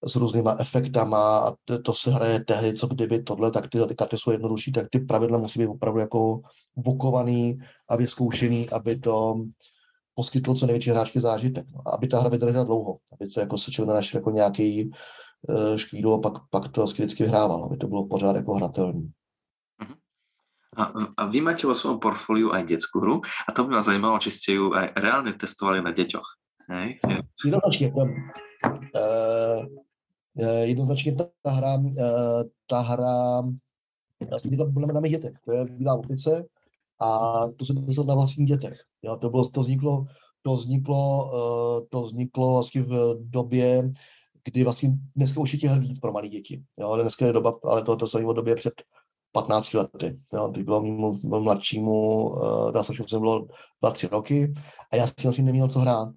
[0.05, 4.17] s různýma efektama a to, se hraje tehdy, co kdyby tohle, tak ty, ty karty
[4.19, 6.41] jsou jednodušší, tak ty pravidla musí být opravdu jako
[6.77, 7.59] vukovaný
[7.89, 9.45] a vyzkoušený, aby to
[10.15, 11.67] poskytlo co největší hráčky zážitek.
[11.75, 14.91] No, aby ta hra vydržela dlouho, aby to jako se člověk nenašel jako nějaký
[15.49, 19.11] uh, škvídu a pak, pak to vždycky vyhrával, aby to bylo pořád jako hratelný.
[19.83, 19.95] Mhm.
[20.77, 20.85] A,
[21.17, 24.31] a vy máte vo svojom portfóliu aj detskú hru a to by ma zajímalo, či
[24.31, 26.29] ste ju aj reálne testovali na deťoch.
[26.71, 27.01] Hej?
[27.45, 27.93] Jednoznačně.
[28.95, 29.67] Uh,
[30.63, 31.93] jednoznačně ta hra, uh,
[32.67, 33.43] ta hra,
[34.31, 35.33] vlastně to budeme na mých dětech.
[35.45, 36.47] To je Bílá opice,
[37.01, 38.81] A to se to na vlastních dětech.
[39.03, 40.07] Jo, to, bylo, to vzniklo,
[40.43, 43.91] to vzniklo, uh, to vzniklo vlastně v době,
[44.45, 46.63] kdy vlastně dneska těch víc pro malé děti.
[46.79, 48.75] Jo, dneska je doba, ale to, to se v době před
[49.33, 50.17] 15 lety.
[50.33, 52.35] Jo, když bylo mému mladšímu,
[52.71, 53.47] dá se, jsem bylo
[53.83, 54.55] 20 roky
[54.93, 56.09] a já si vlastně neměl co hrát.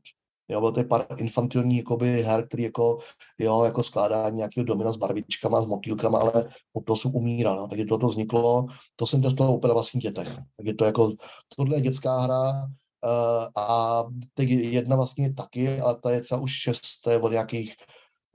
[0.49, 2.99] Jo, bylo to je pár infantilní jakoby, her, který jako,
[3.39, 7.56] jo, jako skládá nějakého domina s barvičkama, s motýlkama, ale od toho jsem umíral.
[7.58, 7.67] No.
[7.67, 10.38] Takže to vzniklo, to jsem testoval úplně na vlastních dětech.
[10.58, 11.12] Takže to jako,
[11.58, 14.03] tohle je dětská hra, uh, a
[14.34, 17.75] teď jedna vlastně taky, ale ta je třeba už šesté od nějakých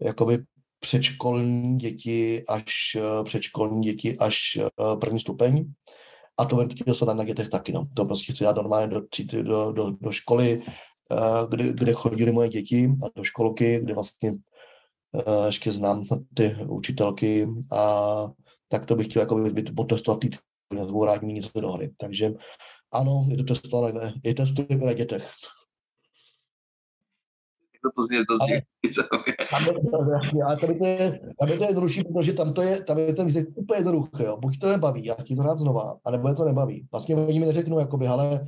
[0.01, 0.39] jakoby
[0.81, 4.59] předškolní děti až předškolní děti až
[5.01, 5.73] první stupeň.
[6.39, 7.73] A to teď se na dětech taky.
[7.73, 7.87] No.
[7.95, 9.03] To prostě chci dát normálně do,
[9.43, 10.63] do, do, do školy,
[11.49, 14.35] kde, kde chodili moje děti a do školky, kde vlastně
[15.47, 17.83] ještě znám ty učitelky a
[18.69, 20.31] tak to bych chtěl jako potestovat ty
[20.87, 21.91] zvou rád mít něco do hry.
[21.97, 22.35] Takže
[22.93, 24.45] ano, je to testované, je to
[24.85, 25.31] na dětech
[27.97, 28.41] to zní dost
[29.53, 31.21] ale, ale tady to je,
[31.59, 34.37] to je jednodušší, protože tam to je, tam je ten výsledek úplně jednoduchý, jo.
[34.37, 36.89] Buď to nebaví, já ti to rád znova, anebo je to nebaví.
[36.91, 38.47] Vlastně oni mi neřeknou, jakoby, ale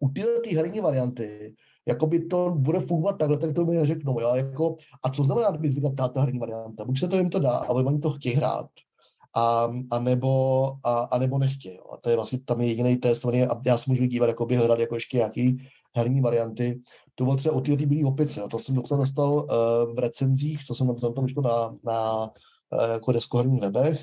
[0.00, 0.08] u
[0.42, 1.54] ty herní varianty,
[1.88, 4.20] jakoby to bude fungovat takhle, tak to mi neřeknou.
[4.20, 4.34] Jo?
[4.34, 6.84] Jako, a co znamená být vydat ta herní varianta?
[6.84, 8.66] Buď se to jim to dá, ale oni to chtějí hrát,
[9.34, 11.78] a, a, nebo, a, a nebo nechtějí.
[11.92, 14.78] A to je vlastně tam jediný test, a já se můžu dívat, jako by hledat
[14.78, 15.56] jako ještě nějaký
[15.96, 16.80] herní varianty,
[17.14, 18.42] to bylo třeba o ty bílé opice.
[18.42, 22.92] A to jsem docela dostal uh, v recenzích, co jsem napsal tam na, na uh,
[22.92, 24.00] jako deskoherních webech,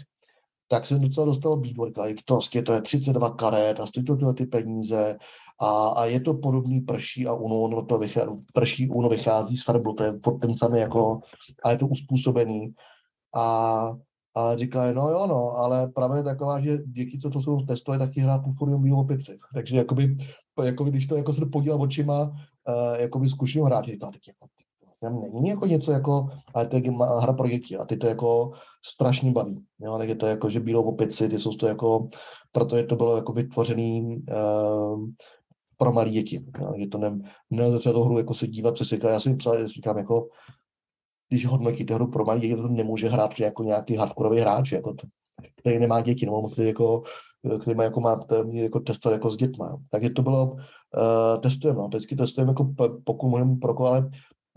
[0.67, 1.61] tak jsem docela dostal
[2.07, 5.17] jak to, to je 32 karet a stojí to tyhle ty peníze
[5.61, 9.63] a, a je to podobný prší a uno, no to vychází, prší uno vychází z
[9.63, 11.19] Farblu, to je pod ten samý jako,
[11.63, 12.73] a je to uspůsobený.
[13.35, 13.91] A,
[14.35, 17.99] a říká, no jo, no, ale právě je taková, že děti, co to jsou testovali,
[17.99, 18.23] taky
[18.57, 19.39] půl bílou opici.
[19.53, 20.17] Takže jakoby,
[20.63, 24.45] jakoby, když to jako se podíval očima, uh, jakoby zkušeného hráče, říkal, tak jako,
[24.85, 28.51] vlastně není jako něco jako, ale to je hra pro děti a ty to jako
[28.85, 29.63] strašně baví.
[29.79, 29.97] Jo?
[29.97, 32.07] Tak je to jako, že bílou opici, ty jsou to jako,
[32.51, 35.09] proto je to bylo jako vytvořený uh,
[35.77, 36.45] pro malé děti.
[36.59, 36.73] Jo?
[36.75, 40.27] Je to ne, nelze třeba hru jako se dívat přes Já si říkám jako,
[41.29, 45.07] když hodnotíte hru pro malé děti, to nemůže hrát jako nějaký hardkorový hráč, jako to,
[45.55, 47.03] který nemá děti, nebo jako
[47.61, 49.77] který má, jako má jako testovat jako s dětma.
[49.89, 51.87] Takže to bylo, uh, testujeme, no.
[51.87, 54.09] vždycky testujeme jako pokud můžeme pro ale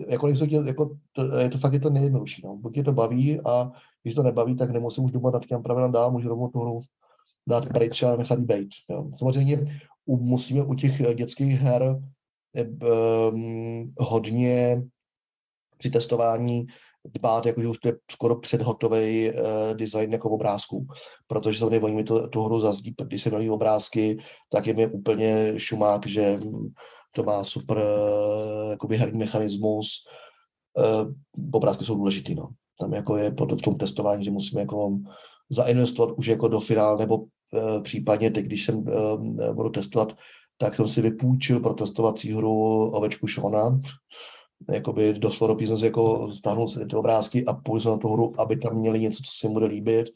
[0.08, 0.28] jako,
[0.64, 2.42] jako to, je to fakt je to nejjednodušší.
[2.44, 2.56] No.
[2.56, 5.92] Buď je to baví a když to nebaví, tak nemusím už dumat nad těm pravidlem
[5.92, 6.80] dál, můžu rovnou tu hru
[7.48, 8.68] dát pryč a nechat být.
[9.14, 12.00] Samozřejmě u, musíme u těch dětských her
[13.32, 14.82] um, hodně
[15.78, 16.66] při testování
[17.04, 19.36] dbát, jakože už to je skoro předhotový uh,
[19.76, 20.86] design jako obrázků,
[21.26, 24.18] protože samozřejmě oni mi to, tu hru zazdí, když se nový obrázky,
[24.52, 26.40] tak je mi úplně šumák, že
[27.14, 29.88] to má super uh, jakoby herní mechanismus.
[30.78, 31.12] Uh,
[31.52, 32.48] obrázky jsou důležitý, no.
[32.78, 34.98] Tam jako je v tom testování, že musíme jako
[35.50, 37.24] zainvestovat už jako do finále, nebo
[37.82, 40.16] případně teď, když jsem uh, budu testovat,
[40.58, 42.52] tak jsem si vypůjčil pro testovací hru
[42.90, 43.80] ovečku Shona,
[44.72, 45.30] jakoby do
[45.82, 49.22] jako stáhnu si ty obrázky a půjdu se na tu hru, aby tam měli něco,
[49.22, 50.06] co se jim bude líbit.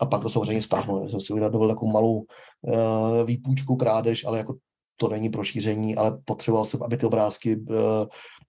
[0.00, 1.08] A pak to samozřejmě stáhnu.
[1.08, 4.54] Jsem si vydal takovou malou uh, výpůjčku, krádež, ale jako
[4.96, 7.76] to není pro šíření, ale potřeboval jsem, aby ty obrázky uh,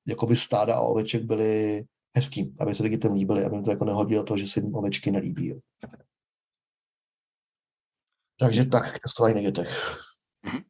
[0.07, 1.83] jakoby stáda a oveček byly
[2.15, 5.47] hezký, aby se dětem líbily, aby to jako nehodilo to, že si ovečky nelíbí.
[5.47, 5.57] Jo.
[8.39, 9.99] Takže tak k testování na dětech.
[10.45, 10.63] Mm-hmm.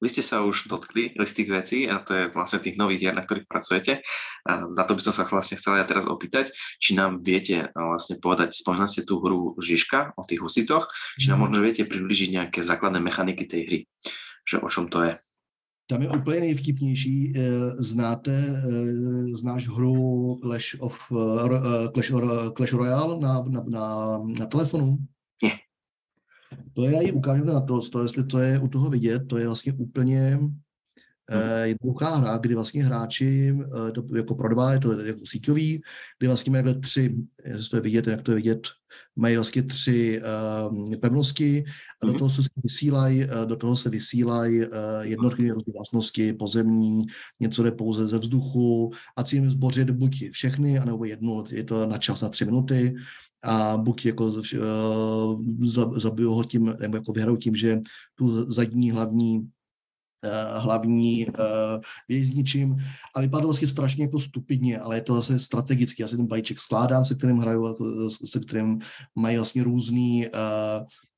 [0.00, 3.20] Vy ste sa už dotkli tých vecí a to je vlastne tých nových hier, na
[3.20, 4.00] ktorých pracujete.
[4.48, 8.16] A na to by som sa vlastne chcela ja teraz opýtať, či nám viete vlastne
[8.16, 10.88] povedať, spomínali ste tú hru Žižka o tých husitoch,
[11.20, 11.44] či nám mhm.
[11.44, 13.78] možno viete približiť nejaké základné mechaniky tej hry,
[14.48, 15.14] že o čom to je.
[15.90, 17.32] Tam je úplně nejvtipnější.
[17.36, 17.40] Eh,
[17.82, 22.12] znáte, eh, znáš hru Clash of, eh, Clash,
[22.56, 23.86] Clash Royale na, na, na,
[24.38, 24.98] na telefonu?
[26.74, 29.38] To je, já ji ukážu na to, to, jestli to je u toho vidět, to
[29.38, 30.38] je vlastně úplně
[31.30, 35.82] eh, jednoduchá hra, kdy vlastně hráči, eh, to jako pro dva, je to jako síťový,
[36.18, 38.68] kdy vlastně mají tři, jestli to je vidět, jak to je vidět,
[39.16, 40.22] mají vlastně tři
[40.70, 41.64] uh, pevnosti
[42.02, 42.18] a do mhm.
[42.18, 44.66] toho se vysílají, uh, do toho se vysílají uh,
[45.00, 47.06] jednotlivé vlastnosti pozemní,
[47.40, 51.98] něco jde pouze ze vzduchu a cílem zbořit buď všechny, anebo jednu, je to na
[51.98, 52.94] čas na tři minuty
[53.42, 57.80] a buď jako uh, zabijou ho tím, nebo jako vyhrajou tím, že
[58.14, 59.48] tu zadní hlavní
[60.56, 61.26] hlavní
[62.08, 62.76] vězničím
[63.16, 66.02] a vypadá vlastně strašně jako stupidně, ale je to zase strategicky.
[66.02, 68.80] Já si ten balíček skládám, se kterým hraju, jako, se kterým
[69.16, 70.26] mají vlastně různý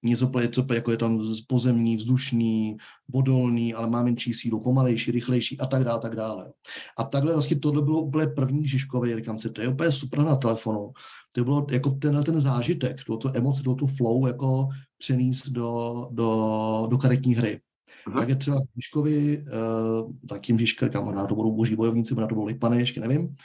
[0.02, 2.76] něco, něco jako je tam pozemní, vzdušný,
[3.08, 6.52] vodolný, ale má menší sílu, pomalejší, rychlejší a tak dále, tak dále.
[6.98, 10.36] A takhle vlastně tohle bylo úplně první Žižkové, říkám si, to je úplně super na
[10.36, 10.92] telefonu.
[11.34, 14.68] To bylo jako tenhle ten zážitek, to emoce, to flow jako
[14.98, 17.60] přenést do, do, do karetní hry.
[18.06, 18.20] Aha.
[18.20, 22.34] Tak je třeba Žižkovi, uh, takým Žižka, kam na to budou boží bojovníci, na to
[22.34, 23.36] budou lipany, ještě nevím.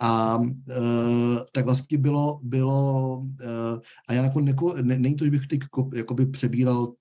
[0.00, 0.46] A uh,
[1.52, 5.60] tak vlastně bylo, bylo uh, a já jako neko, ne, není to, že bych teď
[5.94, 6.92] jakoby přebíral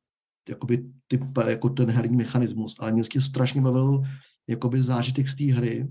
[0.50, 4.02] jakoby typ, jako ten herní mechanismus, ale mě strašně bavil
[4.48, 5.88] jakoby zážitek z té hry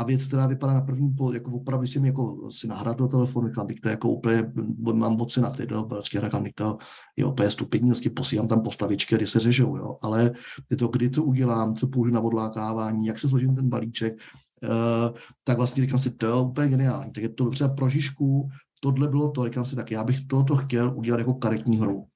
[0.00, 3.66] a věc, která vypadá na první, jako opravdu jsem jako si nahrát do telefonu, říkám,
[3.82, 4.52] to jako úplně,
[4.92, 6.78] mám moc na ty, do prostě říkám, to
[7.16, 10.32] je úplně stupidní, vlastně posílám tam postavičky, kdy se řežou, jo, ale
[10.70, 14.14] je to, kdy to udělám, co použiju na odlákávání, jak se složím ten balíček,
[14.62, 18.48] uh, tak vlastně říkám si, to je úplně geniální, tak je to třeba pro Žižku,
[18.80, 22.09] tohle bylo to, říkám si, tak já bych tohoto chtěl udělat jako karetní hru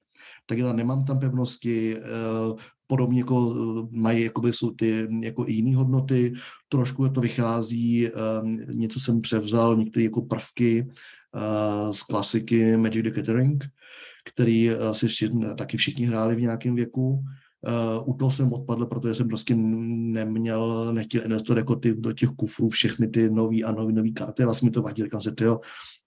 [0.45, 5.53] tak já nemám tam pevnosti, uh, podobně jako eh, mají, jakoby jsou ty jako i
[5.53, 6.33] jiné hodnoty,
[6.69, 10.87] trošku to vychází, um, něco jsem převzal, některé jako prvky
[11.91, 13.65] z klasiky Magic the Gathering,
[14.25, 15.07] který asi
[15.57, 17.23] taky všichni hráli v nějakém věku.
[17.65, 22.29] Uh, u toho jsem odpadl, protože jsem prostě neměl, nechtěl investovat jako ty, do těch
[22.29, 24.43] kufrů všechny ty nový a nový, nový karty.
[24.43, 25.59] Vlastně mi to vadí, říkám si, tyjo,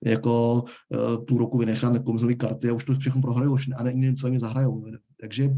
[0.04, 4.30] jako uh, půl roku vynechám nekomzlý karty a už to všechno prohraju a nevím, co
[4.30, 4.84] mi zahrajou.
[5.20, 5.50] Takže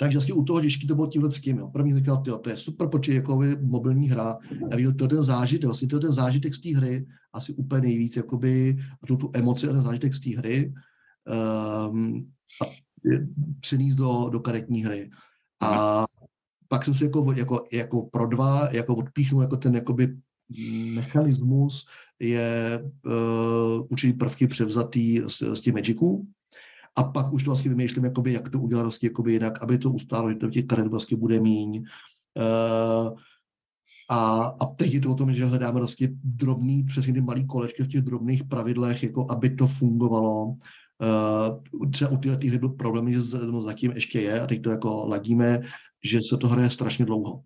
[0.00, 1.58] takže vlastně u toho Žižky to bylo tímhle s tím.
[1.58, 1.68] Jo.
[1.68, 4.38] První říkal, tyjo, to je super počít jako mobilní hra.
[4.72, 8.16] A viděl to ten zážitek, vlastně to ten zážitek z té hry, asi úplně nejvíc,
[8.16, 10.72] jakoby, a tu, tu emoci a ten zážitek z té hry
[11.90, 12.30] um,
[12.62, 12.87] a
[13.60, 15.10] přenést do, do karetní hry.
[15.62, 16.04] A
[16.68, 20.16] pak jsem si jako, jako, jako pro dva jako odpíchnul jako ten jakoby
[20.94, 21.86] mechanismus
[22.20, 26.26] je uh, určitý prvky převzatý z, z těch Magiců,
[26.96, 29.90] a pak už to vlastně vymýšlím, jakoby, jak to udělat vlastně jakoby jinak, aby to
[29.90, 31.84] ustálo, že to těch karet vlastně bude míň.
[32.38, 33.18] Uh,
[34.10, 37.82] a, a teď je to o tom, že hledáme vlastně drobný, přesně ty malý kolečky
[37.82, 40.56] v těch drobných pravidlech, jako aby to fungovalo.
[41.00, 43.20] Uh, třeba u téhle hry byl problém, že
[43.64, 45.60] zatím ještě je, a teď to jako ladíme,
[46.04, 47.42] že se to hraje strašně dlouho.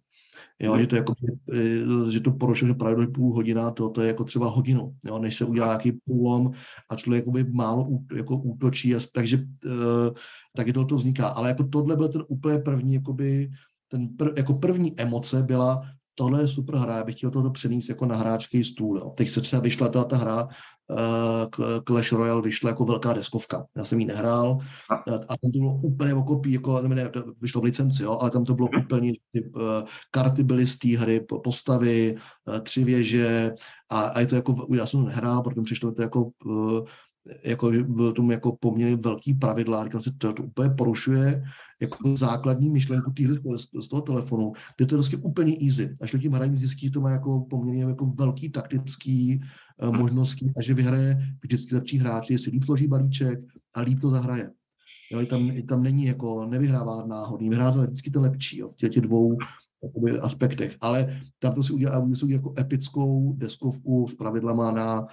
[0.63, 1.15] Jo, že to, jako,
[1.53, 5.37] eh, že to porušuje pravidlo půl hodina, to, to je jako třeba hodinu, jo, než
[5.37, 6.51] se udělá nějaký půlom
[6.91, 10.15] a člověk jakoby málo jako útočí, a, takže uh,
[10.57, 11.29] taky to, to vzniká.
[11.29, 13.51] Ale jako tohle byl ten úplně první, jakoby,
[13.89, 15.83] ten pr, jako první emoce byla,
[16.15, 18.99] tohle je super hra, já bych chtěl toto přenést jako na hráčský stůl.
[18.99, 19.11] Jo.
[19.17, 20.49] Teď se třeba vyšla ta, ta hra,
[21.87, 23.65] Clash Royale vyšla jako velká deskovka.
[23.77, 24.59] Já jsem ji nehrál
[25.07, 28.55] a tam to bylo úplně okopí, jako, ne, vyšlo v licenci, jo, ale tam to
[28.55, 29.63] bylo úplně, ty, uh,
[30.11, 32.15] karty byly z té hry, postavy,
[32.49, 33.53] uh, tři věže
[33.91, 36.87] a, a je to jako, já jsem to nehrál, protože přišlo to jako uh,
[37.45, 41.43] jako byl tomu jako poměrně velký pravidla, říkám si, to, to úplně porušuje
[41.81, 43.39] jako základní myšlenku týhle
[43.83, 45.97] z toho telefonu, kde to je prostě úplně easy.
[46.01, 49.41] Až tím hraní zjistí, to má jako poměrně jako velký taktický
[49.83, 53.41] uh, možnosti a že vyhraje vždycky lepší hráč, jestli líp složí balíček
[53.75, 54.51] a líp to zahraje.
[55.13, 59.37] Jo, tam, tam není jako, nevyhrává náhodný, vyhrává vždycky to lepší jo, v těch dvou
[59.85, 60.77] jakoby, aspektech.
[60.81, 65.07] Ale tam to si udělá, udělá jako epickou deskovku s pravidlama na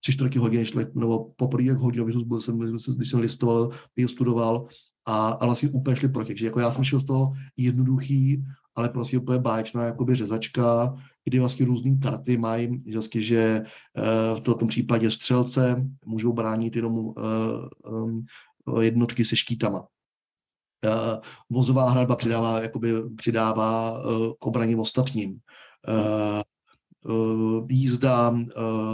[0.00, 2.58] tři čtvrtě hodiny, šle, nebo poprvé jak hodinu, když jsem,
[2.96, 3.70] když jsem listoval,
[4.06, 4.66] studoval
[5.06, 6.28] a, a vlastně úplně šli proti.
[6.28, 10.94] Takže jako já jsem šel z toho jednoduchý, ale prostě úplně báječná jakoby řezačka,
[11.28, 16.94] kdy vlastně různé karty mají, vlastně, že uh, v tom případě střelce můžou bránit jenom
[16.94, 18.24] um,
[18.80, 19.80] jednotky se štítama.
[19.80, 24.02] Uh, vozová hradba přidává, jakoby přidává
[24.38, 25.38] k obraně ostatním.
[27.68, 28.34] Jízda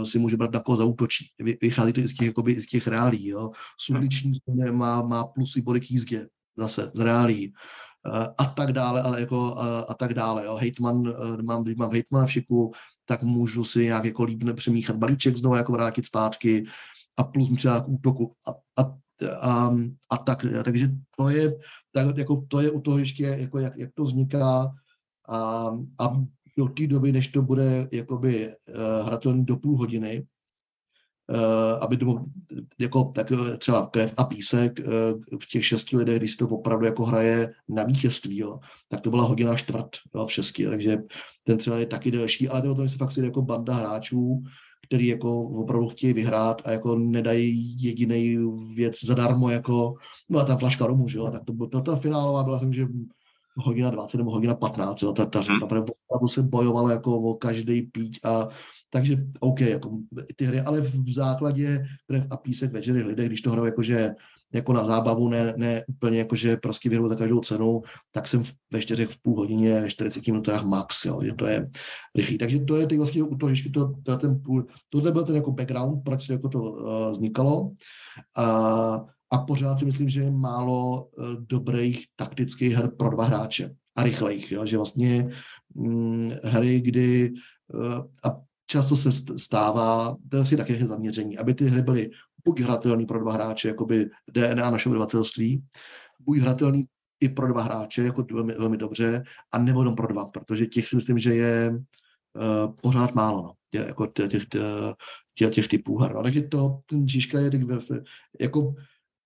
[0.05, 1.25] si může brát na koho zautočí.
[1.61, 3.27] Vychází to i z těch, jakoby, z těch reálí.
[3.27, 3.51] Jo.
[3.79, 4.33] Suliční
[4.71, 7.47] má, má plusy body k jízdě, zase z reálí.
[7.47, 7.53] Uh,
[8.37, 10.45] a tak dále, ale jako uh, a tak dále.
[10.45, 10.55] Jo.
[10.55, 12.71] Hejtman, uh, mám, když mám hejtmana v šiku,
[13.05, 16.65] tak můžu si nějak jako líp přemíchat balíček znovu, jako vrátit zpátky
[17.17, 18.95] a plus třeba k útoku a, a,
[19.41, 19.75] a,
[20.09, 20.45] a tak.
[20.63, 21.55] Takže to je,
[21.93, 24.71] tak, jako, to je u toho ještě, jako jak, jak to vzniká
[25.29, 26.23] a, a
[26.57, 30.25] do té doby, než to bude jakoby uh, hratelný do půl hodiny,
[31.81, 32.25] aby to
[32.79, 36.85] jako tak eh, třeba krev a písek uh, v těch šesti lidech, když to opravdu
[36.85, 38.59] jako hraje na vítězství, jo,
[38.89, 40.97] tak to byla hodina čtvrt jo, v šesti, takže
[41.43, 44.43] ten třeba je taky delší, ale to se fakt jako banda hráčů,
[44.87, 48.37] který jako opravdu chtějí vyhrát a jako nedají jediný
[48.75, 49.93] věc zadarmo, jako,
[50.29, 52.87] no a ta flaška romu, že jo, tak to, to ta finálová byla, že
[53.57, 55.63] hodina 20 nebo hodina 15, jo, ta, ta hmm.
[55.63, 58.47] opravdu se bojovalo jako o každý píč a
[58.89, 59.91] takže OK, jako
[60.35, 64.15] ty hry, ale v základě krev a písek večery lidé, když to hrajou jakože
[64.53, 67.81] jako na zábavu, ne, ne úplně jako, že prostě vyhrou za každou cenu,
[68.11, 71.69] tak jsem ve čtyřech v půl hodině, ve 40 minutách max, jo, že to je
[72.15, 72.37] rychlý.
[72.37, 75.35] Takže to je ty vlastně u toho, že to, to, ten půl, tohle byl ten
[75.35, 77.71] jako background, proč jako to uh, vznikalo.
[78.37, 83.75] A, a pořád si myslím, že je málo uh, dobrých taktických her pro dva hráče
[83.97, 85.29] a rychlejch, jo, že vlastně
[85.75, 87.33] hm, hry, kdy
[87.73, 92.09] uh, a často se stává, to je asi také zaměření, aby ty hry byly
[92.45, 95.63] buď hratelný pro dva hráče, jako by DNA našeho obyvatelství,
[96.19, 96.85] buď hratelný
[97.19, 100.87] i pro dva hráče, jako velmi, velmi dobře, a nebo jenom pro dva, protože těch
[100.87, 104.43] si myslím, že je uh, pořád málo, no, tě, jako těch, těch,
[105.35, 106.13] těch, těch typů her.
[106.13, 106.23] No.
[106.23, 107.51] Takže to, ten Žižka je
[108.39, 108.75] jako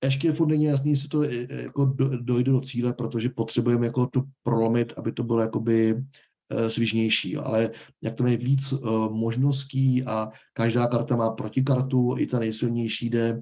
[0.04, 1.86] ještě furt není jasný, jestli to jako
[2.22, 6.04] dojde do cíle, protože potřebujeme jako to prolomit, aby to bylo jakoby
[6.50, 7.72] Eh, svižnější, ale
[8.02, 8.74] jak to je víc
[9.12, 13.42] možností a každá karta má protikartu, i ta nejsilnější jde,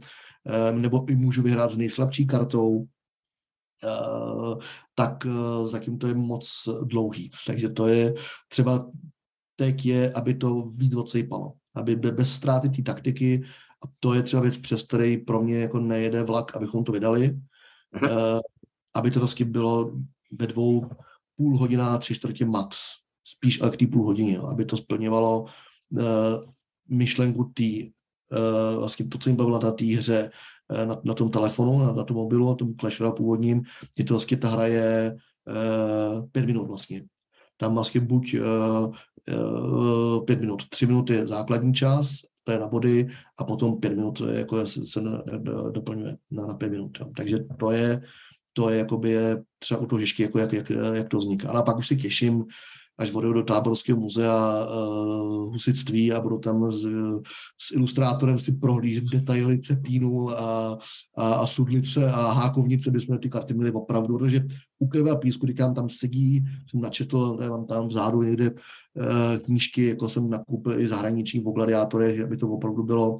[0.71, 2.85] nebo i můžu vyhrát s nejslabší kartou,
[4.95, 5.27] tak
[5.67, 7.29] zatím to je moc dlouhý.
[7.47, 8.13] Takže to je
[8.49, 8.91] třeba
[9.55, 13.43] teď je, aby to víc odsejpalo, aby bez ztráty té taktiky,
[13.85, 17.39] a to je třeba věc, přes který pro mě jako nejede vlak, abychom to vydali,
[18.03, 18.39] uh,
[18.95, 19.91] aby to vlastně bylo
[20.31, 20.89] ve dvou
[21.35, 22.77] půl hodina, tři čtvrtě max,
[23.23, 26.01] spíš ale k té půl hodině, aby to splňovalo uh,
[26.89, 30.31] myšlenku té, uh, vlastně to, co jim bavilo na té hře,
[30.85, 33.63] na, na tom telefonu, na, na tom mobilu, na tom Clash původním,
[33.97, 35.15] je to vlastně ta hra je
[35.47, 37.03] uh, pět minut vlastně.
[37.57, 38.93] Tam vlastně buď uh,
[39.37, 42.15] uh, pět minut, tři minuty je základní čas,
[42.45, 44.99] to je na body, a potom pět minut jako se,
[45.71, 46.97] doplňuje na, na pět minut.
[46.99, 47.11] Jo.
[47.17, 48.01] Takže to je
[48.57, 51.51] to je jakoby je třeba u toho Žižky, jako jak, jak, jak to vzniká.
[51.51, 52.45] A pak už se těším,
[52.97, 56.81] až vodou do Táborského muzea uh, husitství a budu tam s,
[57.57, 60.77] s ilustrátorem si prohlížet detaily cepínu a,
[61.17, 64.45] a, a sudlice a hákovnice, bychom ty karty měli opravdu, protože
[64.79, 68.51] u krve a písku, říkám, tam sedí, jsem načetl, mám tam vzadu někde
[69.43, 73.19] knížky, jako jsem nakoupil i zahraniční v gladiátorech, aby to opravdu bylo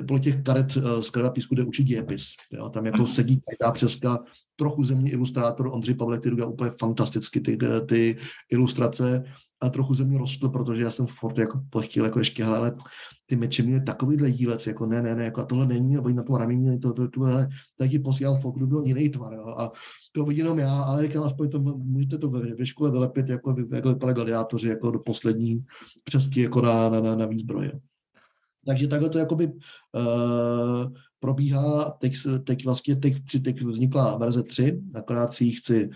[0.00, 2.24] podle těch karet z krve a písku jde učit dějepis.
[2.50, 2.68] Jo?
[2.68, 4.24] Tam jako sedí každá přeska
[4.56, 7.58] trochu země ilustrátor Ondřej Pavlek, který udělal úplně fantasticky ty,
[7.88, 8.16] ty
[8.52, 9.24] ilustrace
[9.60, 12.76] a trochu ze mě rostl, protože já jsem furt jako chtěl jako ještě, ale
[13.32, 16.22] ty meče měly takovýhle jílec, jako ne, ne, ne, jako a tohle není, nebo na
[16.22, 17.26] tom rameni to, to, to, to
[17.78, 19.72] tak ti posílám fok, byl jiný tvar, jo, a
[20.12, 23.56] to vidím jenom já, ale říkám, aspoň to, můžete to ve, ve škole vylepit, jako,
[23.72, 25.64] jako vypadali gladiátoři, jako do poslední
[26.04, 27.72] přesky, jako na, na, na, na výzbroje.
[28.66, 32.14] Takže takhle to jakoby uh, probíhá, teď,
[32.44, 35.90] teď vlastně teď, teď vznikla verze 3, akorát si ji chci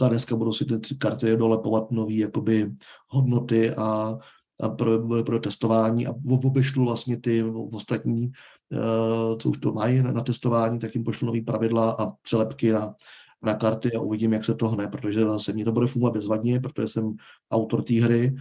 [0.00, 2.72] uh, dneska budou si ty karty dolepovat nový jakoby
[3.08, 4.18] hodnoty a,
[4.64, 8.32] a pro, pro testování a obešlu vlastně ty ostatní,
[8.72, 12.72] uh, co už to mají na, na testování, tak jim pošlu nový pravidla a přelepky
[12.72, 12.94] na,
[13.42, 16.60] na karty a uvidím, jak se to hne, protože zase mě to bude fungovat bezvadně,
[16.60, 17.14] protože jsem
[17.50, 18.34] autor té hry,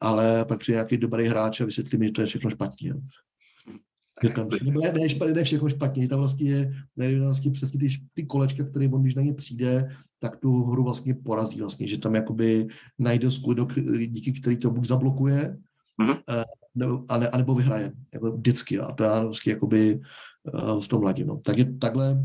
[0.00, 2.94] ale pak přijde nějaký dobrý hráč a vysvětlí mi, že to je všechno špatně.
[4.22, 7.88] Je tam, ne, ne, špatně, ne všechno špatně, tam vlastně je ne, vlastně přesně ty,
[8.14, 11.98] ty kolečka, které on, když na ně přijde, tak tu hru vlastně porazí vlastně, že
[11.98, 12.66] tam jakoby
[12.98, 13.74] najde skudok,
[14.06, 15.58] díky který to buď zablokuje,
[16.00, 16.44] mm-hmm.
[16.74, 20.00] nebo, a ne, anebo vyhraje, jako vždycky, a to já vlastně jakoby
[20.52, 21.26] uh, v tom ladím.
[21.26, 21.40] No.
[21.40, 22.24] Tak je takhle,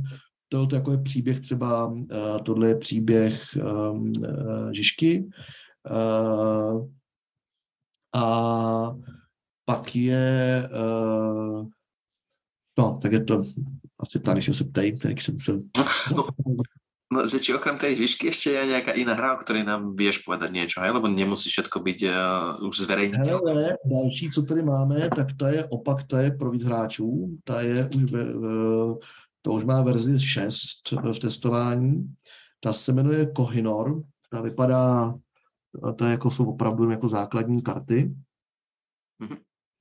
[0.50, 2.08] to, to jako je příběh třeba, uh,
[2.46, 3.44] tohle je příběh
[3.92, 4.12] um,
[4.72, 5.30] Žižky,
[5.92, 6.88] uh,
[8.16, 8.96] a
[9.66, 11.68] pak je, uh,
[12.80, 13.44] no, tak je to
[14.00, 15.52] asi tak, když se ptají, tak jsem se...
[16.16, 16.28] No,
[17.14, 20.26] no, že či okrem tej Žižky ešte je nejaká iná hra, o ktorej nám vieš
[20.26, 20.90] povedať niečo, hej?
[20.90, 23.54] lebo nemusí všetko byť uh, už zverejniteľné.
[23.54, 27.62] Hele, další, co tady máme, tak to je opak, to je pro víc hráčů, ta
[27.62, 28.24] je už, ve,
[29.42, 32.16] to už má verzi 6 v testování,
[32.60, 35.14] ta se jmenuje Kohinor, ta vypadá
[35.96, 38.16] to jako, jsou opravdu jako základní karty.
[39.22, 39.38] Mm-hmm.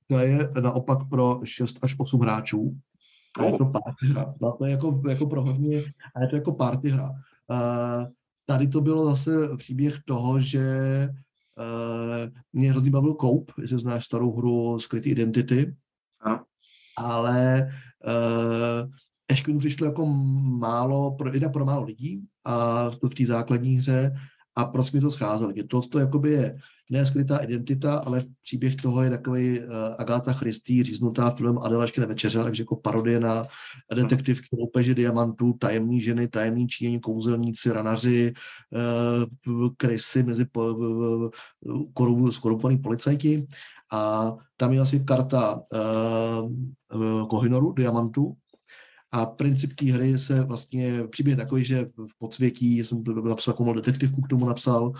[0.07, 2.77] To je naopak pro 6 až 8 hráčů.
[3.39, 4.35] A je to party hra.
[4.41, 5.81] No, to jako, jako pro hodně,
[6.15, 7.09] a je to jako party hra.
[7.09, 8.07] Uh,
[8.45, 10.67] tady to bylo zase příběh toho, že
[11.57, 15.75] uh, mě hrozně bavil Koup, jestli znáš starou hru Skrytý identity.
[16.21, 16.43] Ano.
[16.97, 17.69] Ale
[18.07, 18.89] uh,
[19.31, 20.05] ještě mi přišlo jako
[20.59, 24.13] málo, pro, pro málo lidí a v té základní hře
[24.55, 25.51] a prostě mi to scházelo.
[25.55, 26.57] Je to, to jakoby je
[26.89, 29.65] ne skrytá identita, ale příběh toho je takový uh,
[29.97, 33.47] Agáta Christy, říznutá film Adela večeře, takže jako parodie na
[33.95, 38.33] detektivky, loupeže diamantů, tajemní ženy, tajemní čínění, kouzelníci, ranaři,
[39.47, 43.47] uh, krysy mezi uh, skorupovaný policajti.
[43.91, 45.61] A tam je asi karta
[46.93, 48.35] uh, Kohinoru, diamantu,
[49.13, 54.21] a princip té hry se vlastně, příběh takový, že v podsvětí, jsem napsal jako detektivku
[54.21, 54.91] k tomu napsal,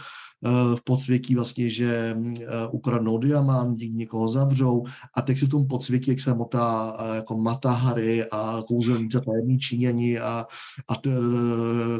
[0.45, 4.84] eh, v podsvětí vlastně, že eh, ukradnou diamant, někoho zavřou
[5.18, 9.22] a teď si v tom podsvětí, jak se motá eh, jako Mata Harry a kouzelníce
[9.22, 10.45] tajemní Číňani a,
[10.88, 11.09] a t,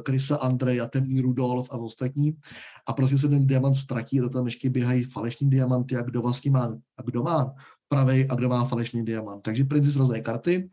[0.04, 2.38] Krisa Andrej a temný Rudolf a ostatní.
[2.88, 6.52] A prostě se ten diamant ztratí, do tam ještě běhají falešní diamanty a kdo vlastně
[6.52, 7.54] má, a kdo má
[7.88, 9.42] pravý a kdo má falešný diamant.
[9.42, 10.70] Takže princip rozdaje karty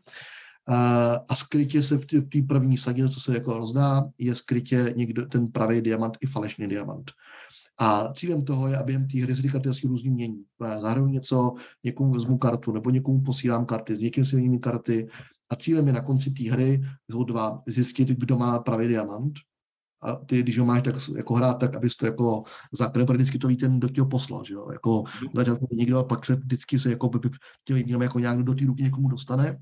[1.29, 5.47] a skrytě se v té první sadě, co se jako rozdá, je skrytě někdo, ten
[5.47, 7.11] pravý diamant i falešný diamant.
[7.79, 10.43] A cílem toho je, aby té hry se ty karty asi různě mění.
[10.81, 11.53] Zahraju něco,
[11.83, 15.07] někomu vezmu kartu, nebo někomu posílám karty, s někým si vyměním karty.
[15.49, 16.81] A cílem je na konci té hry,
[17.27, 19.33] dva, zjistit, kdo má pravý diamant.
[20.03, 23.47] A ty, když ho máš tak, jako hrát tak, abys to jako základ, vždycky to
[23.47, 24.71] ví ten, do těho poslal, že jo?
[24.71, 25.03] Jako
[25.35, 27.19] začátku někdo a pak se vždycky se jako, by,
[28.01, 29.57] jako nějak do té ruky někomu dostane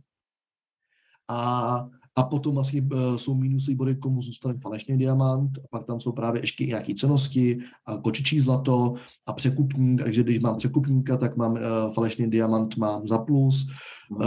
[1.30, 6.00] a, a potom vlastně uh, jsou minusy body, komu zůstane falešný diamant, a pak tam
[6.00, 8.94] jsou právě ještě nějaké cenosti, a kočičí zlato
[9.26, 11.60] a překupník, takže když mám překupníka, tak mám uh,
[11.94, 13.68] falešný diamant, mám za plus,
[14.12, 14.22] uh,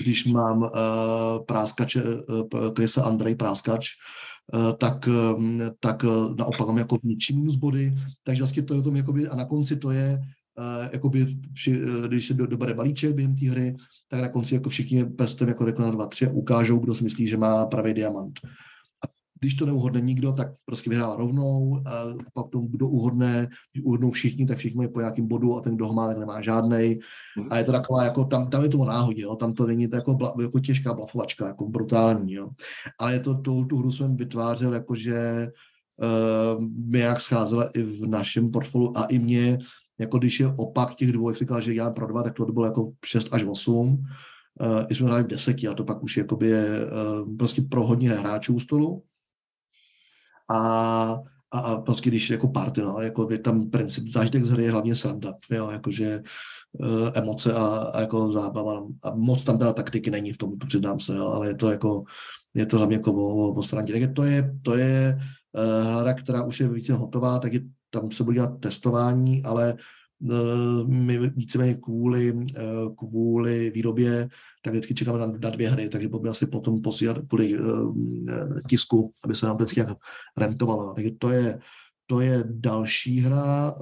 [0.00, 0.70] když mám
[1.46, 2.02] práskače,
[2.74, 3.88] Krisa Andrej Práskač,
[4.78, 5.08] tak,
[5.80, 6.04] tak
[6.38, 7.94] naopak mám jako ničí minus body,
[8.24, 10.20] takže vlastně to je o tom, jakoby, a na konci to je,
[10.92, 13.76] jakoby, při, uh, když se dobere balíček během té hry,
[14.08, 17.36] tak na konci jako všichni prstem jako na dva, tři ukážou, kdo si myslí, že
[17.36, 18.40] má pravý diamant.
[19.04, 19.08] A
[19.40, 21.92] když to neuhodne nikdo, tak prostě vyhrál rovnou a
[22.32, 25.76] pak tomu, kdo uhodne, když uhodnou všichni, tak všichni mají po nějakém bodu a ten,
[25.76, 27.00] kdo ho má, tak nemá žádnej.
[27.50, 29.36] A je to taková, jako tam, tam je to o náhodě, jo?
[29.36, 32.32] tam to není to jako, bla, jako těžká blafovačka, jako brutální.
[32.32, 32.48] Jo?
[32.98, 35.48] Ale je to, to, tu hru jsem vytvářel, jakože
[36.02, 39.58] uh, mi jak scházela i v našem portfoliu a i mě
[39.98, 42.66] jako když je opak těch dvou, jak říkal, že já pro dva, tak to bylo
[42.66, 43.88] jako 6 až 8.
[43.88, 47.86] Uh, I jsme hráli v deseti a to pak už jakoby je uh, prostě pro
[47.86, 49.02] hodně hráčů u stolu.
[50.50, 50.58] A,
[51.50, 54.70] a, a prostě když jako party, no, jako je tam princip, zážitek z hry je
[54.70, 56.22] hlavně sranda, jo, jakože
[56.72, 58.86] uh, emoce a, a, jako zábava.
[59.02, 61.70] A moc tam byla taktiky není v tom, to přiznám se, jo, ale je to
[61.70, 62.04] jako,
[62.54, 63.92] je to hlavně jako o, o srandě.
[63.92, 65.18] Takže to je, to je
[65.52, 67.60] uh, hra, která už je více hotová, tak je
[67.90, 69.76] tam se bude dělat testování, ale
[70.18, 72.44] uh, my víceméně kvůli, uh,
[72.98, 74.28] kvůli výrobě,
[74.64, 77.96] tak vždycky čekáme na, na dvě hry, takže budeme asi potom posílat kvůli uh,
[78.68, 79.84] tisku, aby se nám vždycky
[80.36, 80.94] rentovalo.
[80.94, 81.58] Takže to je,
[82.06, 83.74] to je další hra,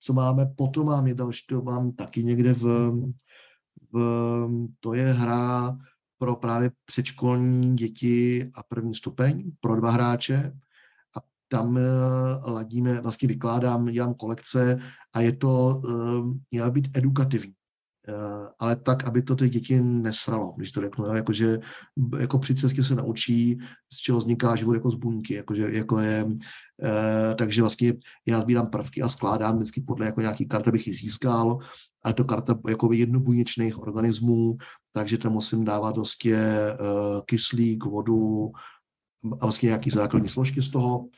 [0.00, 0.46] co máme.
[0.56, 2.92] Potom mám je další, to mám taky někde v,
[3.92, 4.48] v
[4.80, 5.78] to je hra
[6.18, 10.52] pro právě předškolní děti a první stupeň, pro dva hráče
[11.52, 14.78] tam uh, ladíme, vlastně vykládám, dělám kolekce
[15.14, 17.54] a je to, uh, měla být edukativní.
[18.08, 21.58] Uh, ale tak, aby to ty děti nesralo, když to řeknu, jakože
[22.18, 23.58] jako při cestě se naučí,
[23.92, 26.26] z čeho vzniká život jako z buňky, jakože, jako je,
[27.38, 27.92] takže vlastně
[28.26, 31.58] já sbírám prvky a skládám vždycky podle jako nějaký karty, abych ji získal,
[32.04, 34.56] a je to karta jako jednobuněčných organismů,
[34.92, 36.38] takže tam musím dávat vlastně
[37.24, 38.50] kyslík, vodu
[39.40, 41.08] a vlastně nějaký základní složky z toho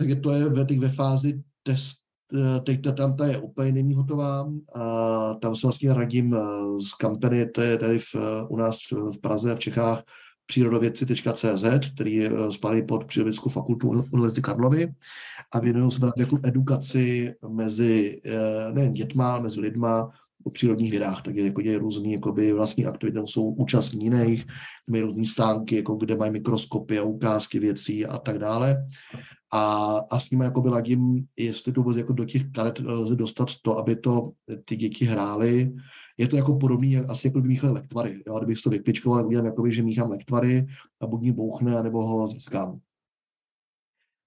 [0.00, 1.96] takže to je ve, ve fázi test,
[2.34, 6.40] eh, teď ta, tam ta je úplně není hotová a tam se vlastně radím eh,
[6.80, 10.02] z kampany, to je tady v, eh, u nás v Praze v Čechách
[10.46, 14.92] přírodovědci.cz, který spadá pod Přírodovědeckou fakultu Univerzity Karlovy
[15.52, 18.20] a věnují se jako edukaci mezi
[18.72, 20.10] nejen dětma, mezi lidma
[20.44, 24.46] o přírodních vědách, takže jako dělají různý jakoby, vlastní aktivity, jsou účastní jiných,
[24.86, 28.76] mají různý stánky, jako kde mají mikroskopy a ukázky věcí a tak dále
[29.52, 33.48] a, a s nimi jako ladím, jestli to vůbec jako do těch karet lze dostat
[33.62, 34.32] to, aby to
[34.64, 35.72] ty děti hrály.
[36.18, 38.22] Je to jako podobný, asi jako by míchali lektvary.
[38.26, 38.38] Jo?
[38.38, 40.66] Kdybych to vypičkoval, tak udělám, jakoby, že míchám lektvary
[41.00, 42.80] a buď mě bouchne, nebo ho získám.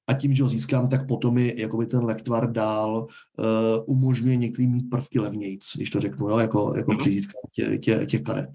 [0.07, 3.07] A tím, že ho získám, tak potom mi jakoby ten lektvar dál
[3.39, 3.45] uh,
[3.85, 6.37] umožňuje některý mít prvky levnějc, když to řeknu, jo?
[6.37, 8.49] jako, jako při získání tě, tě, těch karet.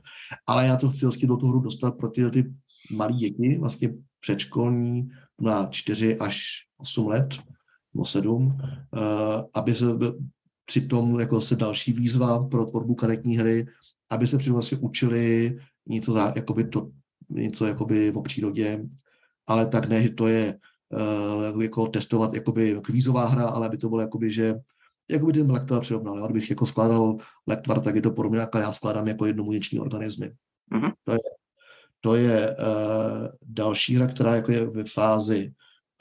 [0.46, 2.52] Ale já to chci vlastně do toho hru dostat pro ty, ty
[2.96, 5.08] malé děti, vlastně předškolní,
[5.40, 6.44] na 4 až
[6.78, 7.28] 8 let,
[7.94, 9.84] nebo 7, eh, aby se
[10.68, 13.66] přitom jako se další výzva pro tvorbu karetní hry,
[14.10, 16.90] aby se přitom vlastně učili něco, za, jakoby to,
[17.28, 18.84] něco jakoby o přírodě,
[19.46, 20.58] ale tak ne, že to je
[21.54, 24.54] uh, jako testovat jakoby kvízová hra, ale aby to bylo jakoby, že
[25.10, 26.18] jako by ten lektvar přirovnal.
[26.18, 27.16] Já bych jako skládal
[27.46, 30.32] lektvar, tak je to podobně, jako já skládám jako jednomuněční organismy.
[30.72, 30.92] Mm-hmm.
[31.04, 31.18] To je,
[32.00, 35.52] to je uh, další hra, která jako je ve fázi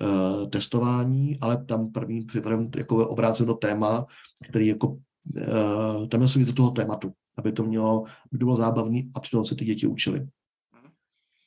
[0.01, 4.05] uh, testování, ale tam první připravím jako obráceno téma,
[4.49, 9.19] který jako uh, tam je toho tématu, aby to mělo, aby to bylo zábavný a
[9.19, 10.27] přitom se ty děti učili.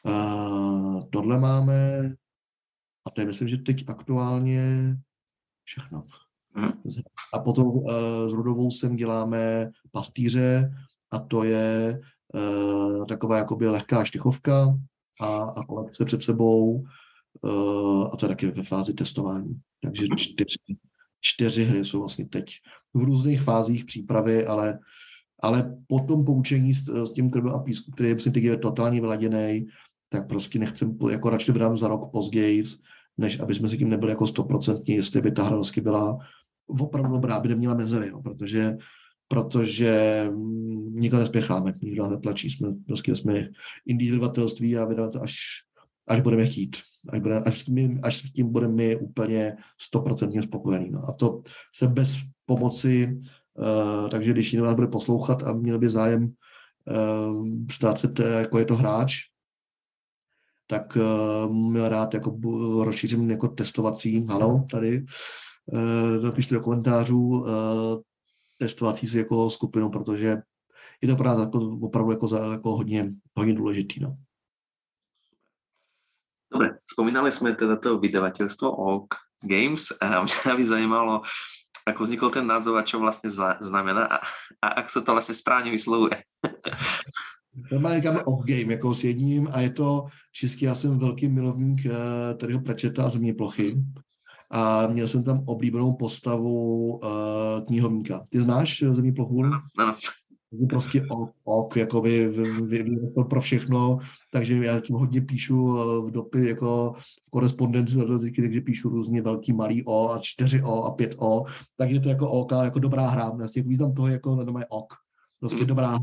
[0.07, 2.11] Uh, tohle máme,
[3.07, 4.97] a to je myslím, že teď aktuálně
[5.65, 6.07] všechno.
[6.55, 6.73] Hmm.
[7.35, 7.93] A potom uh,
[8.29, 10.75] s Rudovou sem děláme pastýře
[11.11, 12.01] a to je
[12.35, 14.79] uh, taková jakoby lehká štychovka
[15.21, 16.85] a, a kolekce před sebou
[17.43, 19.61] uh, a to je taky ve fázi testování.
[19.83, 20.59] Takže čtyři,
[21.21, 22.45] čtyři hry jsou vlastně teď
[22.95, 24.79] v různých fázích přípravy, ale,
[25.43, 29.67] ale po tom poučení s, s tím krvem a písku, který je je totálně vyladěný,
[30.09, 32.65] tak prostě nechcem, jako radši vydám za rok později,
[33.19, 36.19] než aby jsme si tím nebyli jako stoprocentní, jestli by ta hra byla
[36.67, 38.77] opravdu dobrá, aby neměla mezery, no, protože
[39.31, 40.27] protože
[40.91, 43.49] nikdo nespěcháme, nikdo netlačí, jsme, prostě jsme
[43.87, 45.37] indie vydavatelství a vydávat až,
[46.09, 46.77] až budeme chtít,
[47.09, 50.91] až, bude, až, s tím, až s tím budeme my úplně stoprocentně spokojení.
[50.91, 51.09] No.
[51.09, 51.43] A to
[51.75, 52.17] se bez
[52.47, 53.21] pomoci,
[53.55, 58.23] uh, takže když někdo nás bude poslouchat a měl by zájem uh, stát se, t,
[58.23, 59.17] jako je to hráč,
[60.67, 62.39] tak uh, měl rád jako
[62.85, 65.05] rozšířím jako testovací, ano, tady,
[65.67, 67.47] uh, napište do komentářů uh,
[68.61, 70.37] testovací si jako skupinu, protože
[71.01, 74.01] je to právě jako, opravdu jako, jako hodně, hodně důležitý.
[74.01, 74.17] No.
[76.53, 79.09] Dobre, spomínali jsme teda to vydavatelstvo OG
[79.45, 81.23] Games a mě by zajímalo,
[81.87, 83.31] ako vznikl ten názov a čo vlastně
[83.61, 84.17] znamená a,
[84.63, 86.23] a jak se to vlastně správně vyslovuje.
[87.73, 91.81] Normálně říkáme off game, jako s jedním a je to český, já jsem velký milovník
[91.87, 91.93] uh,
[92.39, 93.77] tadyho Pračeta a země plochy
[94.51, 98.27] a měl jsem tam oblíbenou postavu uh, knihovníka.
[98.29, 99.45] Ty znáš zemní plochu?
[99.79, 99.95] Ano.
[100.69, 102.29] Prostě ok, ok jakoby
[102.67, 102.85] vy,
[103.31, 103.99] pro všechno,
[104.33, 106.95] takže já tím hodně píšu eh, v dopy, jako
[107.27, 111.45] v korespondenci na dotyky, takže píšu různě velký, malý O a 4O a 5O,
[111.77, 113.31] takže to je jako OK, jako dobrá hra.
[113.31, 114.93] Vlastně vítám toho jako na doma ok.
[115.41, 115.67] Prostě mm.
[115.67, 116.01] dobrá hra.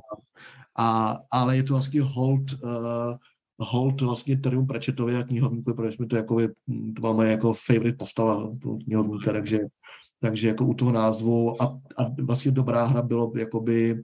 [0.80, 2.70] A, ale je to vlastně hold, uh,
[3.60, 6.42] hold vlastně Terium Pratchettovi a knihovníku, protože jsme to jako,
[6.96, 8.52] to máme jako favorite postava
[8.84, 9.60] knihovníka, takže,
[10.20, 11.66] takže jako u toho názvu a,
[11.98, 14.04] a vlastně dobrá hra bylo jakoby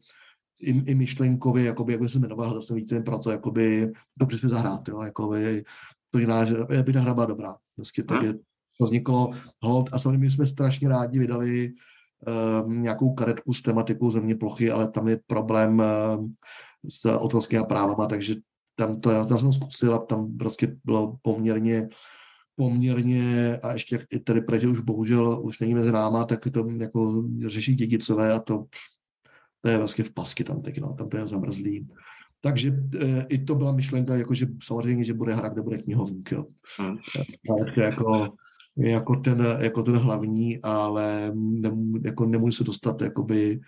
[0.61, 4.49] i, i myšlenkově, jakoby, jak by se jmenoval, zase více pro co, jakoby, to přesně
[4.49, 5.63] zahrát, jo, jakoby,
[6.11, 7.55] to znamená, že by ta hra byla dobrá.
[7.77, 8.33] Vlastně, takže
[8.79, 9.33] to vzniklo.
[9.61, 11.73] Hold a samozřejmě jsme strašně rádi vydali
[12.27, 16.33] Ehm, nějakou karetku s tematikou země plochy, ale tam je problém ehm,
[16.89, 18.35] s autorskými právama, takže
[18.87, 21.89] tam to já tam jsem zkusil a tam prostě bylo poměrně
[22.55, 27.23] poměrně, a ještě i tady protože už bohužel už není mezi náma, tak to jako
[27.47, 28.65] řeší dědicové a to,
[29.61, 31.87] to je vlastně v pasky tam teď, no, tam to je zamrzlý.
[32.41, 36.31] Takže e, i to byla myšlenka, jako že samozřejmě, že bude hra, kde bude knihovník.
[36.31, 36.45] Jo.
[36.79, 36.97] Hmm.
[37.77, 38.33] jako
[38.77, 43.59] jako ten, jako ten hlavní, ale nemů, jako nemůžu se dostat jakoby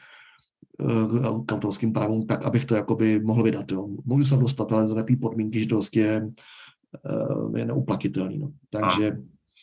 [1.46, 3.72] k autorským právům tak, abych to jakoby mohl vydat.
[3.72, 3.88] Jo.
[4.06, 8.38] Můžu se dostat, ale za takové podmínky, že to vlastně uh, je neuplatitelný.
[8.38, 8.52] No.
[8.70, 9.16] Takže, a.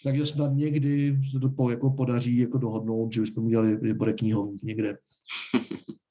[0.04, 4.62] takže snad někdy se to po, jako podaří jako dohodnout, že bychom udělali, bude knihovník
[4.62, 4.96] někde.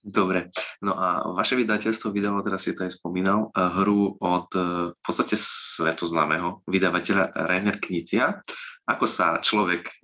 [0.00, 0.48] Dobre,
[0.80, 5.02] no a vaše vydavateľstvo vydalo, teraz si to aj spomínal, eh, hru od eh, v
[5.04, 8.40] podstate svetoznámeho vydavateľa Rainer Knitia.
[8.88, 9.99] Ako sa človek eh,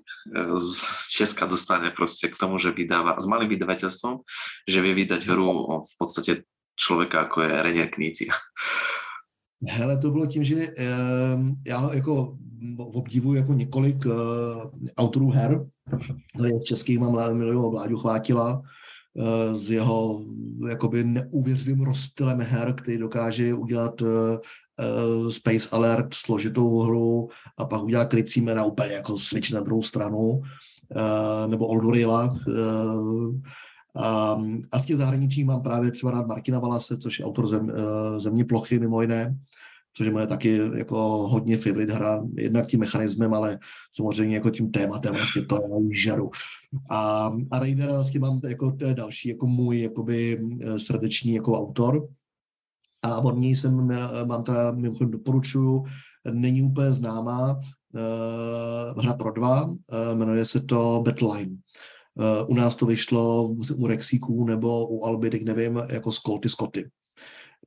[0.59, 4.21] z Česka dostane prostě k tomu, že vydáva s malým vydavateľstvom,
[4.69, 6.43] že vie vydať hru o v podstate
[6.77, 8.35] člověka, jako je Rainer Knitia?
[9.69, 12.37] Hele, to bylo tím, že uh, já jako
[12.79, 14.13] obdivuji jako několik uh,
[14.97, 15.67] autorů her.
[16.65, 18.76] Českých mám milion Vláďu Chvátila, Eh,
[19.53, 20.23] s jeho
[20.69, 24.09] jakoby neuvěřivým rozstylem her, který dokáže udělat uh,
[25.29, 30.43] Space Alert, složitou hru a pak udělat krycí jména úplně jako switch na druhou stranu,
[31.47, 32.39] nebo Oldorilla.
[33.97, 34.39] A,
[34.73, 37.73] a z těch zahraničí mám právě třeba rád Markina Valase, což je autor zem,
[38.19, 39.37] Země plochy mimo jiné,
[39.97, 43.59] což je moje taky jako hodně favorite hra, jednak tím mechanismem, ale
[43.95, 46.31] samozřejmě jako tím tématem, vlastně to je žaru.
[46.91, 51.59] A, a Raidera vlastně mám jako to je další jako můj jakoby eh, srdeční jako
[51.59, 52.09] autor.
[53.03, 55.85] A od něj jsem, eh, mám teda, mimochodem doporučuju,
[56.33, 59.75] není úplně známá, uh, hra pro dva, uh,
[60.15, 61.57] jmenuje se to Battleline.
[62.15, 66.91] Uh, u nás to vyšlo u Rexíků nebo u Alby, teď nevím, jako Scotty Scotty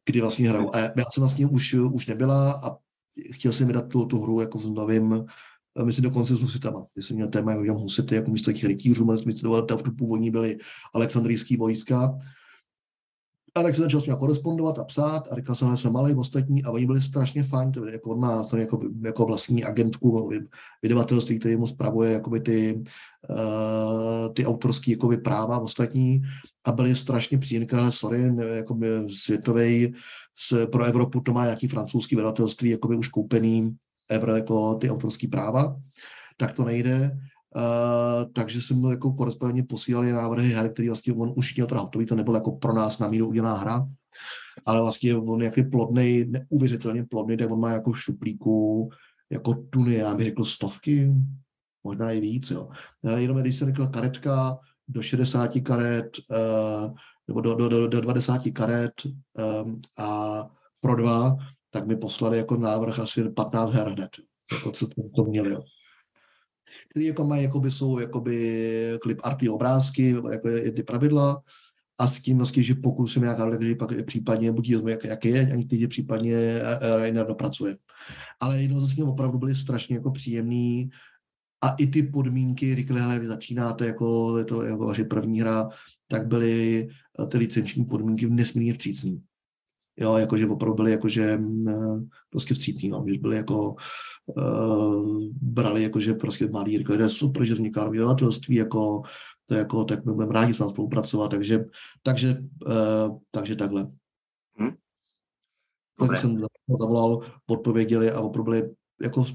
[0.06, 0.70] kdy vlastně hraju.
[0.74, 2.78] A já jsem vlastně už, už nebyla a
[3.32, 5.26] chtěl jsem vydat tu, tu hru jako v novém
[5.84, 6.86] myslím dokonce s husitama.
[6.94, 9.48] Ty jsem měl téma, jak udělám husity jako místo těch rytířů, myslím, že
[9.78, 10.58] v tu původní byly
[10.94, 12.20] alexandrijský vojska,
[13.56, 16.16] a tak se začal s ním korespondovat a psát a říkal jsem, že jsme malý
[16.16, 20.30] ostatní a oni byli strašně fajn, to jako on má jako, jako vlastní agentku,
[20.82, 22.84] vydavatelství, který mu spravuje jakoby ty,
[23.30, 26.22] uh, ty autorské jakoby práva ostatní
[26.66, 28.78] a byli strašně příjemní, sorry, jako
[29.08, 29.94] světový
[30.72, 33.76] pro Evropu to má nějaký francouzský vydavatelství jakoby už koupený
[34.10, 35.76] ever jako ty autorské práva,
[36.38, 37.18] tak to nejde.
[37.56, 42.06] Uh, takže jsem jako korespondentně posílali návrhy her, který vlastně on už měl teda hotový,
[42.06, 43.88] to nebyl jako pro nás na míru udělaná hra,
[44.66, 48.90] ale vlastně on jaký plodný, neuvěřitelně plodný, tak on má jako šuplíku
[49.32, 51.12] jako tuny, já bych řekl stovky,
[51.84, 52.70] možná i víc, jo.
[53.16, 56.94] Jenom když jsem řekl karetka do 60 karet, uh,
[57.28, 60.40] nebo do, do, do, do 20 karet um, a
[60.80, 61.36] pro dva,
[61.70, 64.10] tak mi poslali jako návrh asi 15 her hned,
[64.52, 65.62] jako co to, to měli, jo
[66.90, 71.42] který jako mají, jakoby jsou jakoby klip arty obrázky, jako je, ty pravidla,
[72.00, 75.52] a s tím vlastně, že pokud se nějaká lidí pak případně buď jak, jak je,
[75.54, 77.78] ani teď případně eh, eh, Rainer dopracuje.
[78.40, 80.90] Ale jedno z opravdu byly strašně jako příjemný
[81.62, 85.70] a i ty podmínky, říkali, hele, vy začínáte jako, je to jako vaše první hra,
[86.08, 86.88] tak byly
[87.22, 89.22] eh, ty licenční podmínky nesmírně vstřícný.
[90.02, 91.40] Jo, jakože opravdu byly jakože
[92.30, 93.76] prostě vstřícný, no, že byly jako
[94.38, 99.02] uh, brali jakože prostě malý, říkali, že je super, že vzniká vydavatelství, jako,
[99.46, 101.66] to jako, tak my budeme rádi s námi spolupracovat, takže,
[102.04, 103.88] takže, uh, takže takhle.
[104.56, 104.72] Hmm.
[106.08, 106.42] Tak jsem
[106.80, 108.70] zavolal, odpověděli a opravdu byli
[109.02, 109.26] jako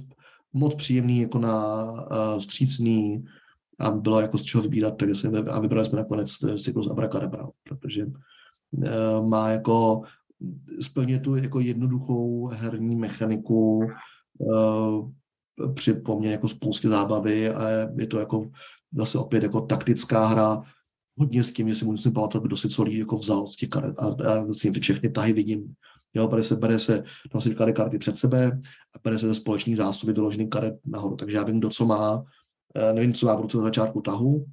[0.52, 3.24] moc příjemný, jako na uh, vstřícný
[3.78, 6.30] a bylo jako z čeho vybírat, takže jsme, a vybrali jsme nakonec
[6.62, 8.06] cyklus Abracadabra, protože
[9.28, 10.02] má jako
[10.80, 13.86] splně tu jako jednoduchou herní mechaniku
[15.74, 17.68] při poměrně jako spoustě zábavy a
[17.98, 18.50] je to jako
[18.96, 20.62] zase opět jako taktická hra,
[21.18, 23.68] hodně s tím, že si musím pamatovat, kdo si co lídí jako vzal z těch
[23.68, 25.74] karet a, a si ty všechny tahy vidím.
[26.14, 28.60] Jo, bere se, bere se, tam si klade karty před sebe
[28.94, 31.16] a bere se ze společných zásoby doložený karet nahoru.
[31.16, 32.24] Takže já vím, kdo co má,
[32.76, 34.44] eh, nevím, co má v na začátku tahu,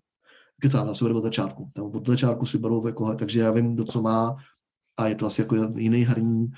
[0.61, 1.69] kecám, já si beru od začátku.
[1.73, 4.35] Tam od začátku si beru, jako, takže já vím, kdo co má
[4.99, 6.51] a je to asi jako jiný herní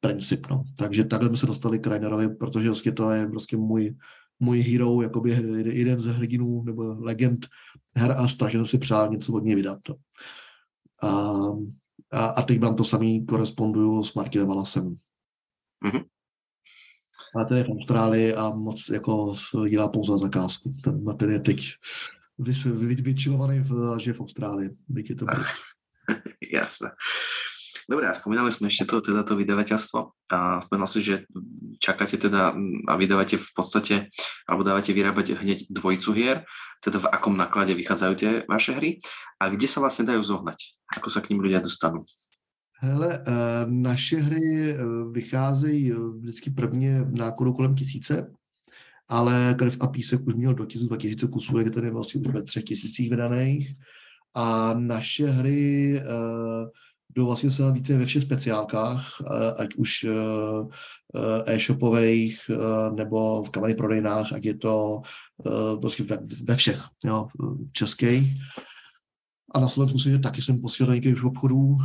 [0.00, 0.46] princip.
[0.50, 0.64] No.
[0.76, 3.96] Takže takhle jsme se dostali k Reinerovi, protože vlastně to je prostě můj,
[4.40, 5.30] můj hero, jakoby
[5.72, 7.46] jeden ze hrdinů nebo legend
[7.96, 9.78] her a strašně jsem si přál něco od něj vydat.
[9.88, 9.96] No.
[11.02, 11.32] A,
[12.12, 14.96] a, a teď mám to samý, koresponduju s Martinem Valasem.
[15.84, 16.04] Mm-hmm.
[17.40, 19.34] A ten je v Austrálii a moc jako
[19.68, 20.72] dělá pouze na zakázku.
[20.84, 21.60] Ten Martin je teď
[23.02, 25.26] vyčilovaný v, že v Austrálii, byť je to
[26.52, 26.90] Jasné.
[27.84, 29.98] Dobre, a spomínali sme ešte to, teda to vydavateľstvo
[30.32, 31.28] a spomínal si, že
[31.76, 32.56] čakáte teda
[32.88, 33.94] a vydávate v podstate,
[34.48, 36.48] alebo dávate vyrábať hneď dvojicu hier,
[36.80, 39.04] teda v akom naklade vychádzajú tie vaše hry
[39.36, 40.80] a kde sa vlastne dajú zohnať?
[40.96, 42.08] Ako sa k ním ľudia dostanú?
[42.80, 44.76] Hele, eh, naše hry eh,
[45.12, 48.32] vycházejí eh, vždycky prvně v nákladu kolem tisíce,
[49.08, 52.42] ale krev a písek už měl do tisíc, 2000 kusů, je tady vlastně už ve
[52.42, 53.76] třech tisících vydaných.
[54.36, 56.00] A naše hry
[57.14, 59.22] jdou vlastně se více ve všech speciálkách,
[59.58, 60.06] ať už
[61.46, 62.40] e-shopových
[62.94, 65.02] nebo v kameny prodejnách, ať je to
[65.80, 66.04] prostě
[66.42, 67.26] ve všech jo,
[67.72, 68.32] českých.
[69.54, 71.76] A na Slovensku si taky jsem posílal některých obchodů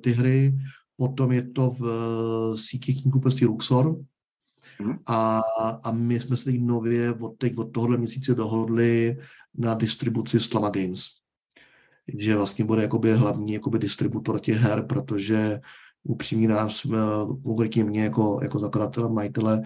[0.00, 0.58] ty hry.
[0.96, 1.84] Potom je to v
[2.56, 3.96] síti knihkupectví Luxor,
[4.80, 4.98] Mm.
[5.06, 5.42] A,
[5.84, 9.16] a my jsme se teď nově od, teď od tohohle měsíce dohodli
[9.54, 11.06] na distribuci Slama Games.
[12.18, 15.60] Že vlastně bude jakoby hlavní jakoby distributor těch her, protože
[16.02, 16.86] upřímně nás,
[17.42, 19.62] konkrétně mě jako, jako zakladatele, majitele,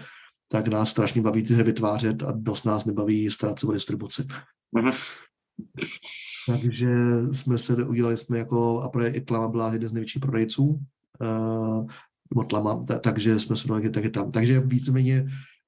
[0.48, 4.26] tak nás strašně baví ty hry vytvářet a dost nás nebaví starat se o distribuci.
[4.72, 4.90] Mm.
[6.46, 6.88] Takže
[7.32, 11.86] jsme se udělali jsme jako, a i Tlama byla jeden z největších prodejců, uh,
[12.34, 14.30] motlama, takže jsme se dohodli taky tam.
[14.30, 15.26] Takže víceméně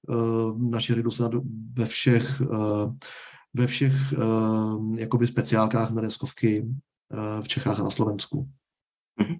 [0.09, 1.43] uh, naše hry dosáhnou
[1.73, 2.95] ve všech, uh,
[3.55, 8.47] ve všech uh, jakoby speciálkách na deskovky uh, v Čechách a na Slovensku.
[9.21, 9.39] Mm-hmm.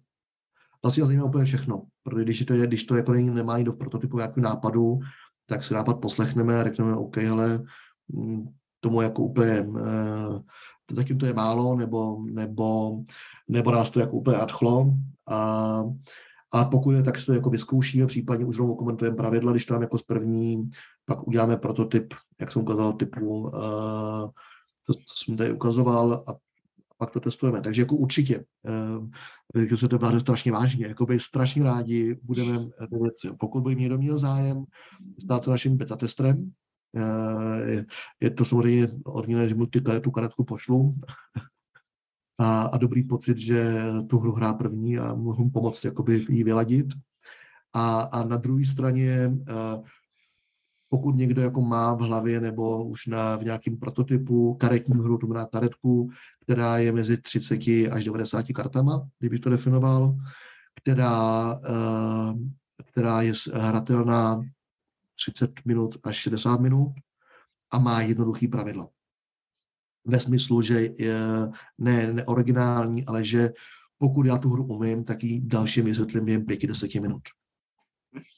[0.83, 4.43] vlastně zajímá úplně všechno, protože když to, je, když to jako nemá do prototypu nějakého
[4.43, 4.99] nápadu,
[5.45, 7.63] tak si nápad poslechneme a řekneme, OK, hele,
[8.07, 8.45] mm,
[8.79, 10.39] tomu jako úplně, uh,
[10.85, 12.97] to zatím to je málo, nebo, nebo,
[13.49, 14.93] nebo nás to jako úplně adchlo
[15.27, 15.83] a
[16.55, 19.81] a pokud je, tak si to jako vyzkoušíme, případně už rovnou komentujeme pravidla, když tam
[19.81, 20.69] jako z první,
[21.05, 23.51] pak uděláme prototyp, jak jsem ukázal, typu, uh,
[24.85, 26.35] to, co jsem tady ukazoval a
[26.97, 27.61] pak to testujeme.
[27.61, 28.45] Takže jako určitě,
[29.57, 33.29] uh, se to bere strašně vážně, jako by strašně rádi budeme věci.
[33.39, 34.63] Pokud by někdo měl zájem
[35.23, 36.51] stát se naším beta testrem,
[36.95, 37.85] uh, je,
[38.21, 40.95] je to samozřejmě odměné, že mu ty, tu karetku pošlu,
[42.37, 43.75] a, a dobrý pocit, že
[44.09, 46.87] tu hru hrá první a mohu pomoct jakoby jí vyladit.
[47.73, 49.31] A, a na druhé straně,
[50.89, 55.27] pokud někdo jako má v hlavě nebo už na, v nějakém prototypu karetní hru, to
[55.51, 56.09] karetku,
[56.43, 57.59] která je mezi 30
[57.91, 60.15] až 90 kartama, kdybych to definoval,
[60.81, 61.59] která,
[62.85, 64.41] která je hratelná
[65.15, 66.93] 30 minut až 60 minut
[67.71, 68.89] a má jednoduchý pravidla
[70.05, 71.19] ve smyslu, že je
[71.77, 73.49] ne, ne originální, ale že
[73.97, 77.21] pokud já tu hru umím, tak ji dalším vysvětlím během pěti, deseti minut.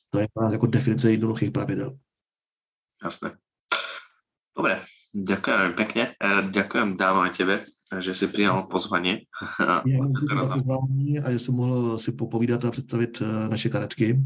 [0.09, 1.97] To je jako definice jednoduchých pravidel.
[3.03, 3.37] Jasné.
[4.57, 4.81] Dobre,
[5.13, 6.17] ďakujem pekne.
[6.49, 7.55] Ďakujem dámo aj tebe,
[7.99, 9.29] že si přijal pozvání.
[9.61, 9.81] Já
[11.25, 14.17] a že jsem mohl si popovídat a představit eh, naše karetky.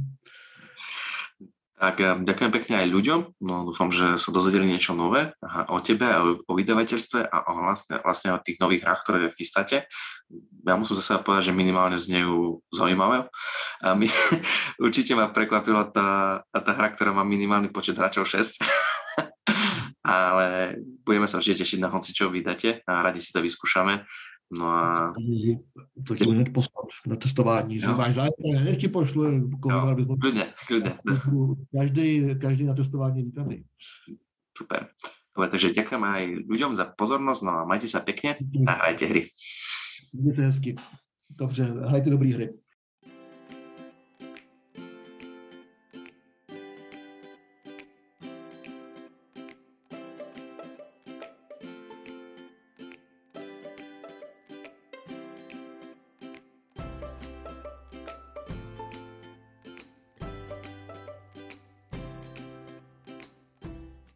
[1.81, 3.41] Tak ďakujem pekne aj ľuďom.
[3.41, 5.33] No, dúfam, že sa dozvedeli niečo nové
[5.65, 9.89] o tebe, o, o vydavateľstve a o vlastne, vlastne o tých nových hrách, ktoré chystáte.
[10.61, 13.25] Ja musím zase povedať, že minimálne znejú zaujímavé.
[13.81, 14.05] A my,
[14.85, 18.61] určite ma prekvapila tá, tá hra, ktorá má minimálny počet hráčov 6.
[20.05, 24.05] Ale budeme sa vždy tešiť na hoci, čo vydáte a radi si to vyskúšame.
[24.51, 25.13] No a...
[26.07, 30.53] To ti hned poslat na testování, že máš zájem, hned ti pošlu, koho bych Klidně,
[30.67, 30.99] klidně.
[31.77, 33.63] Každý, každý na testování vítaný.
[34.57, 34.87] Super.
[35.31, 38.35] Dobre, takže ďakujem aj ľuďom za pozornosť, no a majte sa pekne
[38.67, 39.31] a hrajte hry.
[40.13, 40.75] Mějte hezky.
[41.29, 42.49] Dobře, hrajte dobrý hry.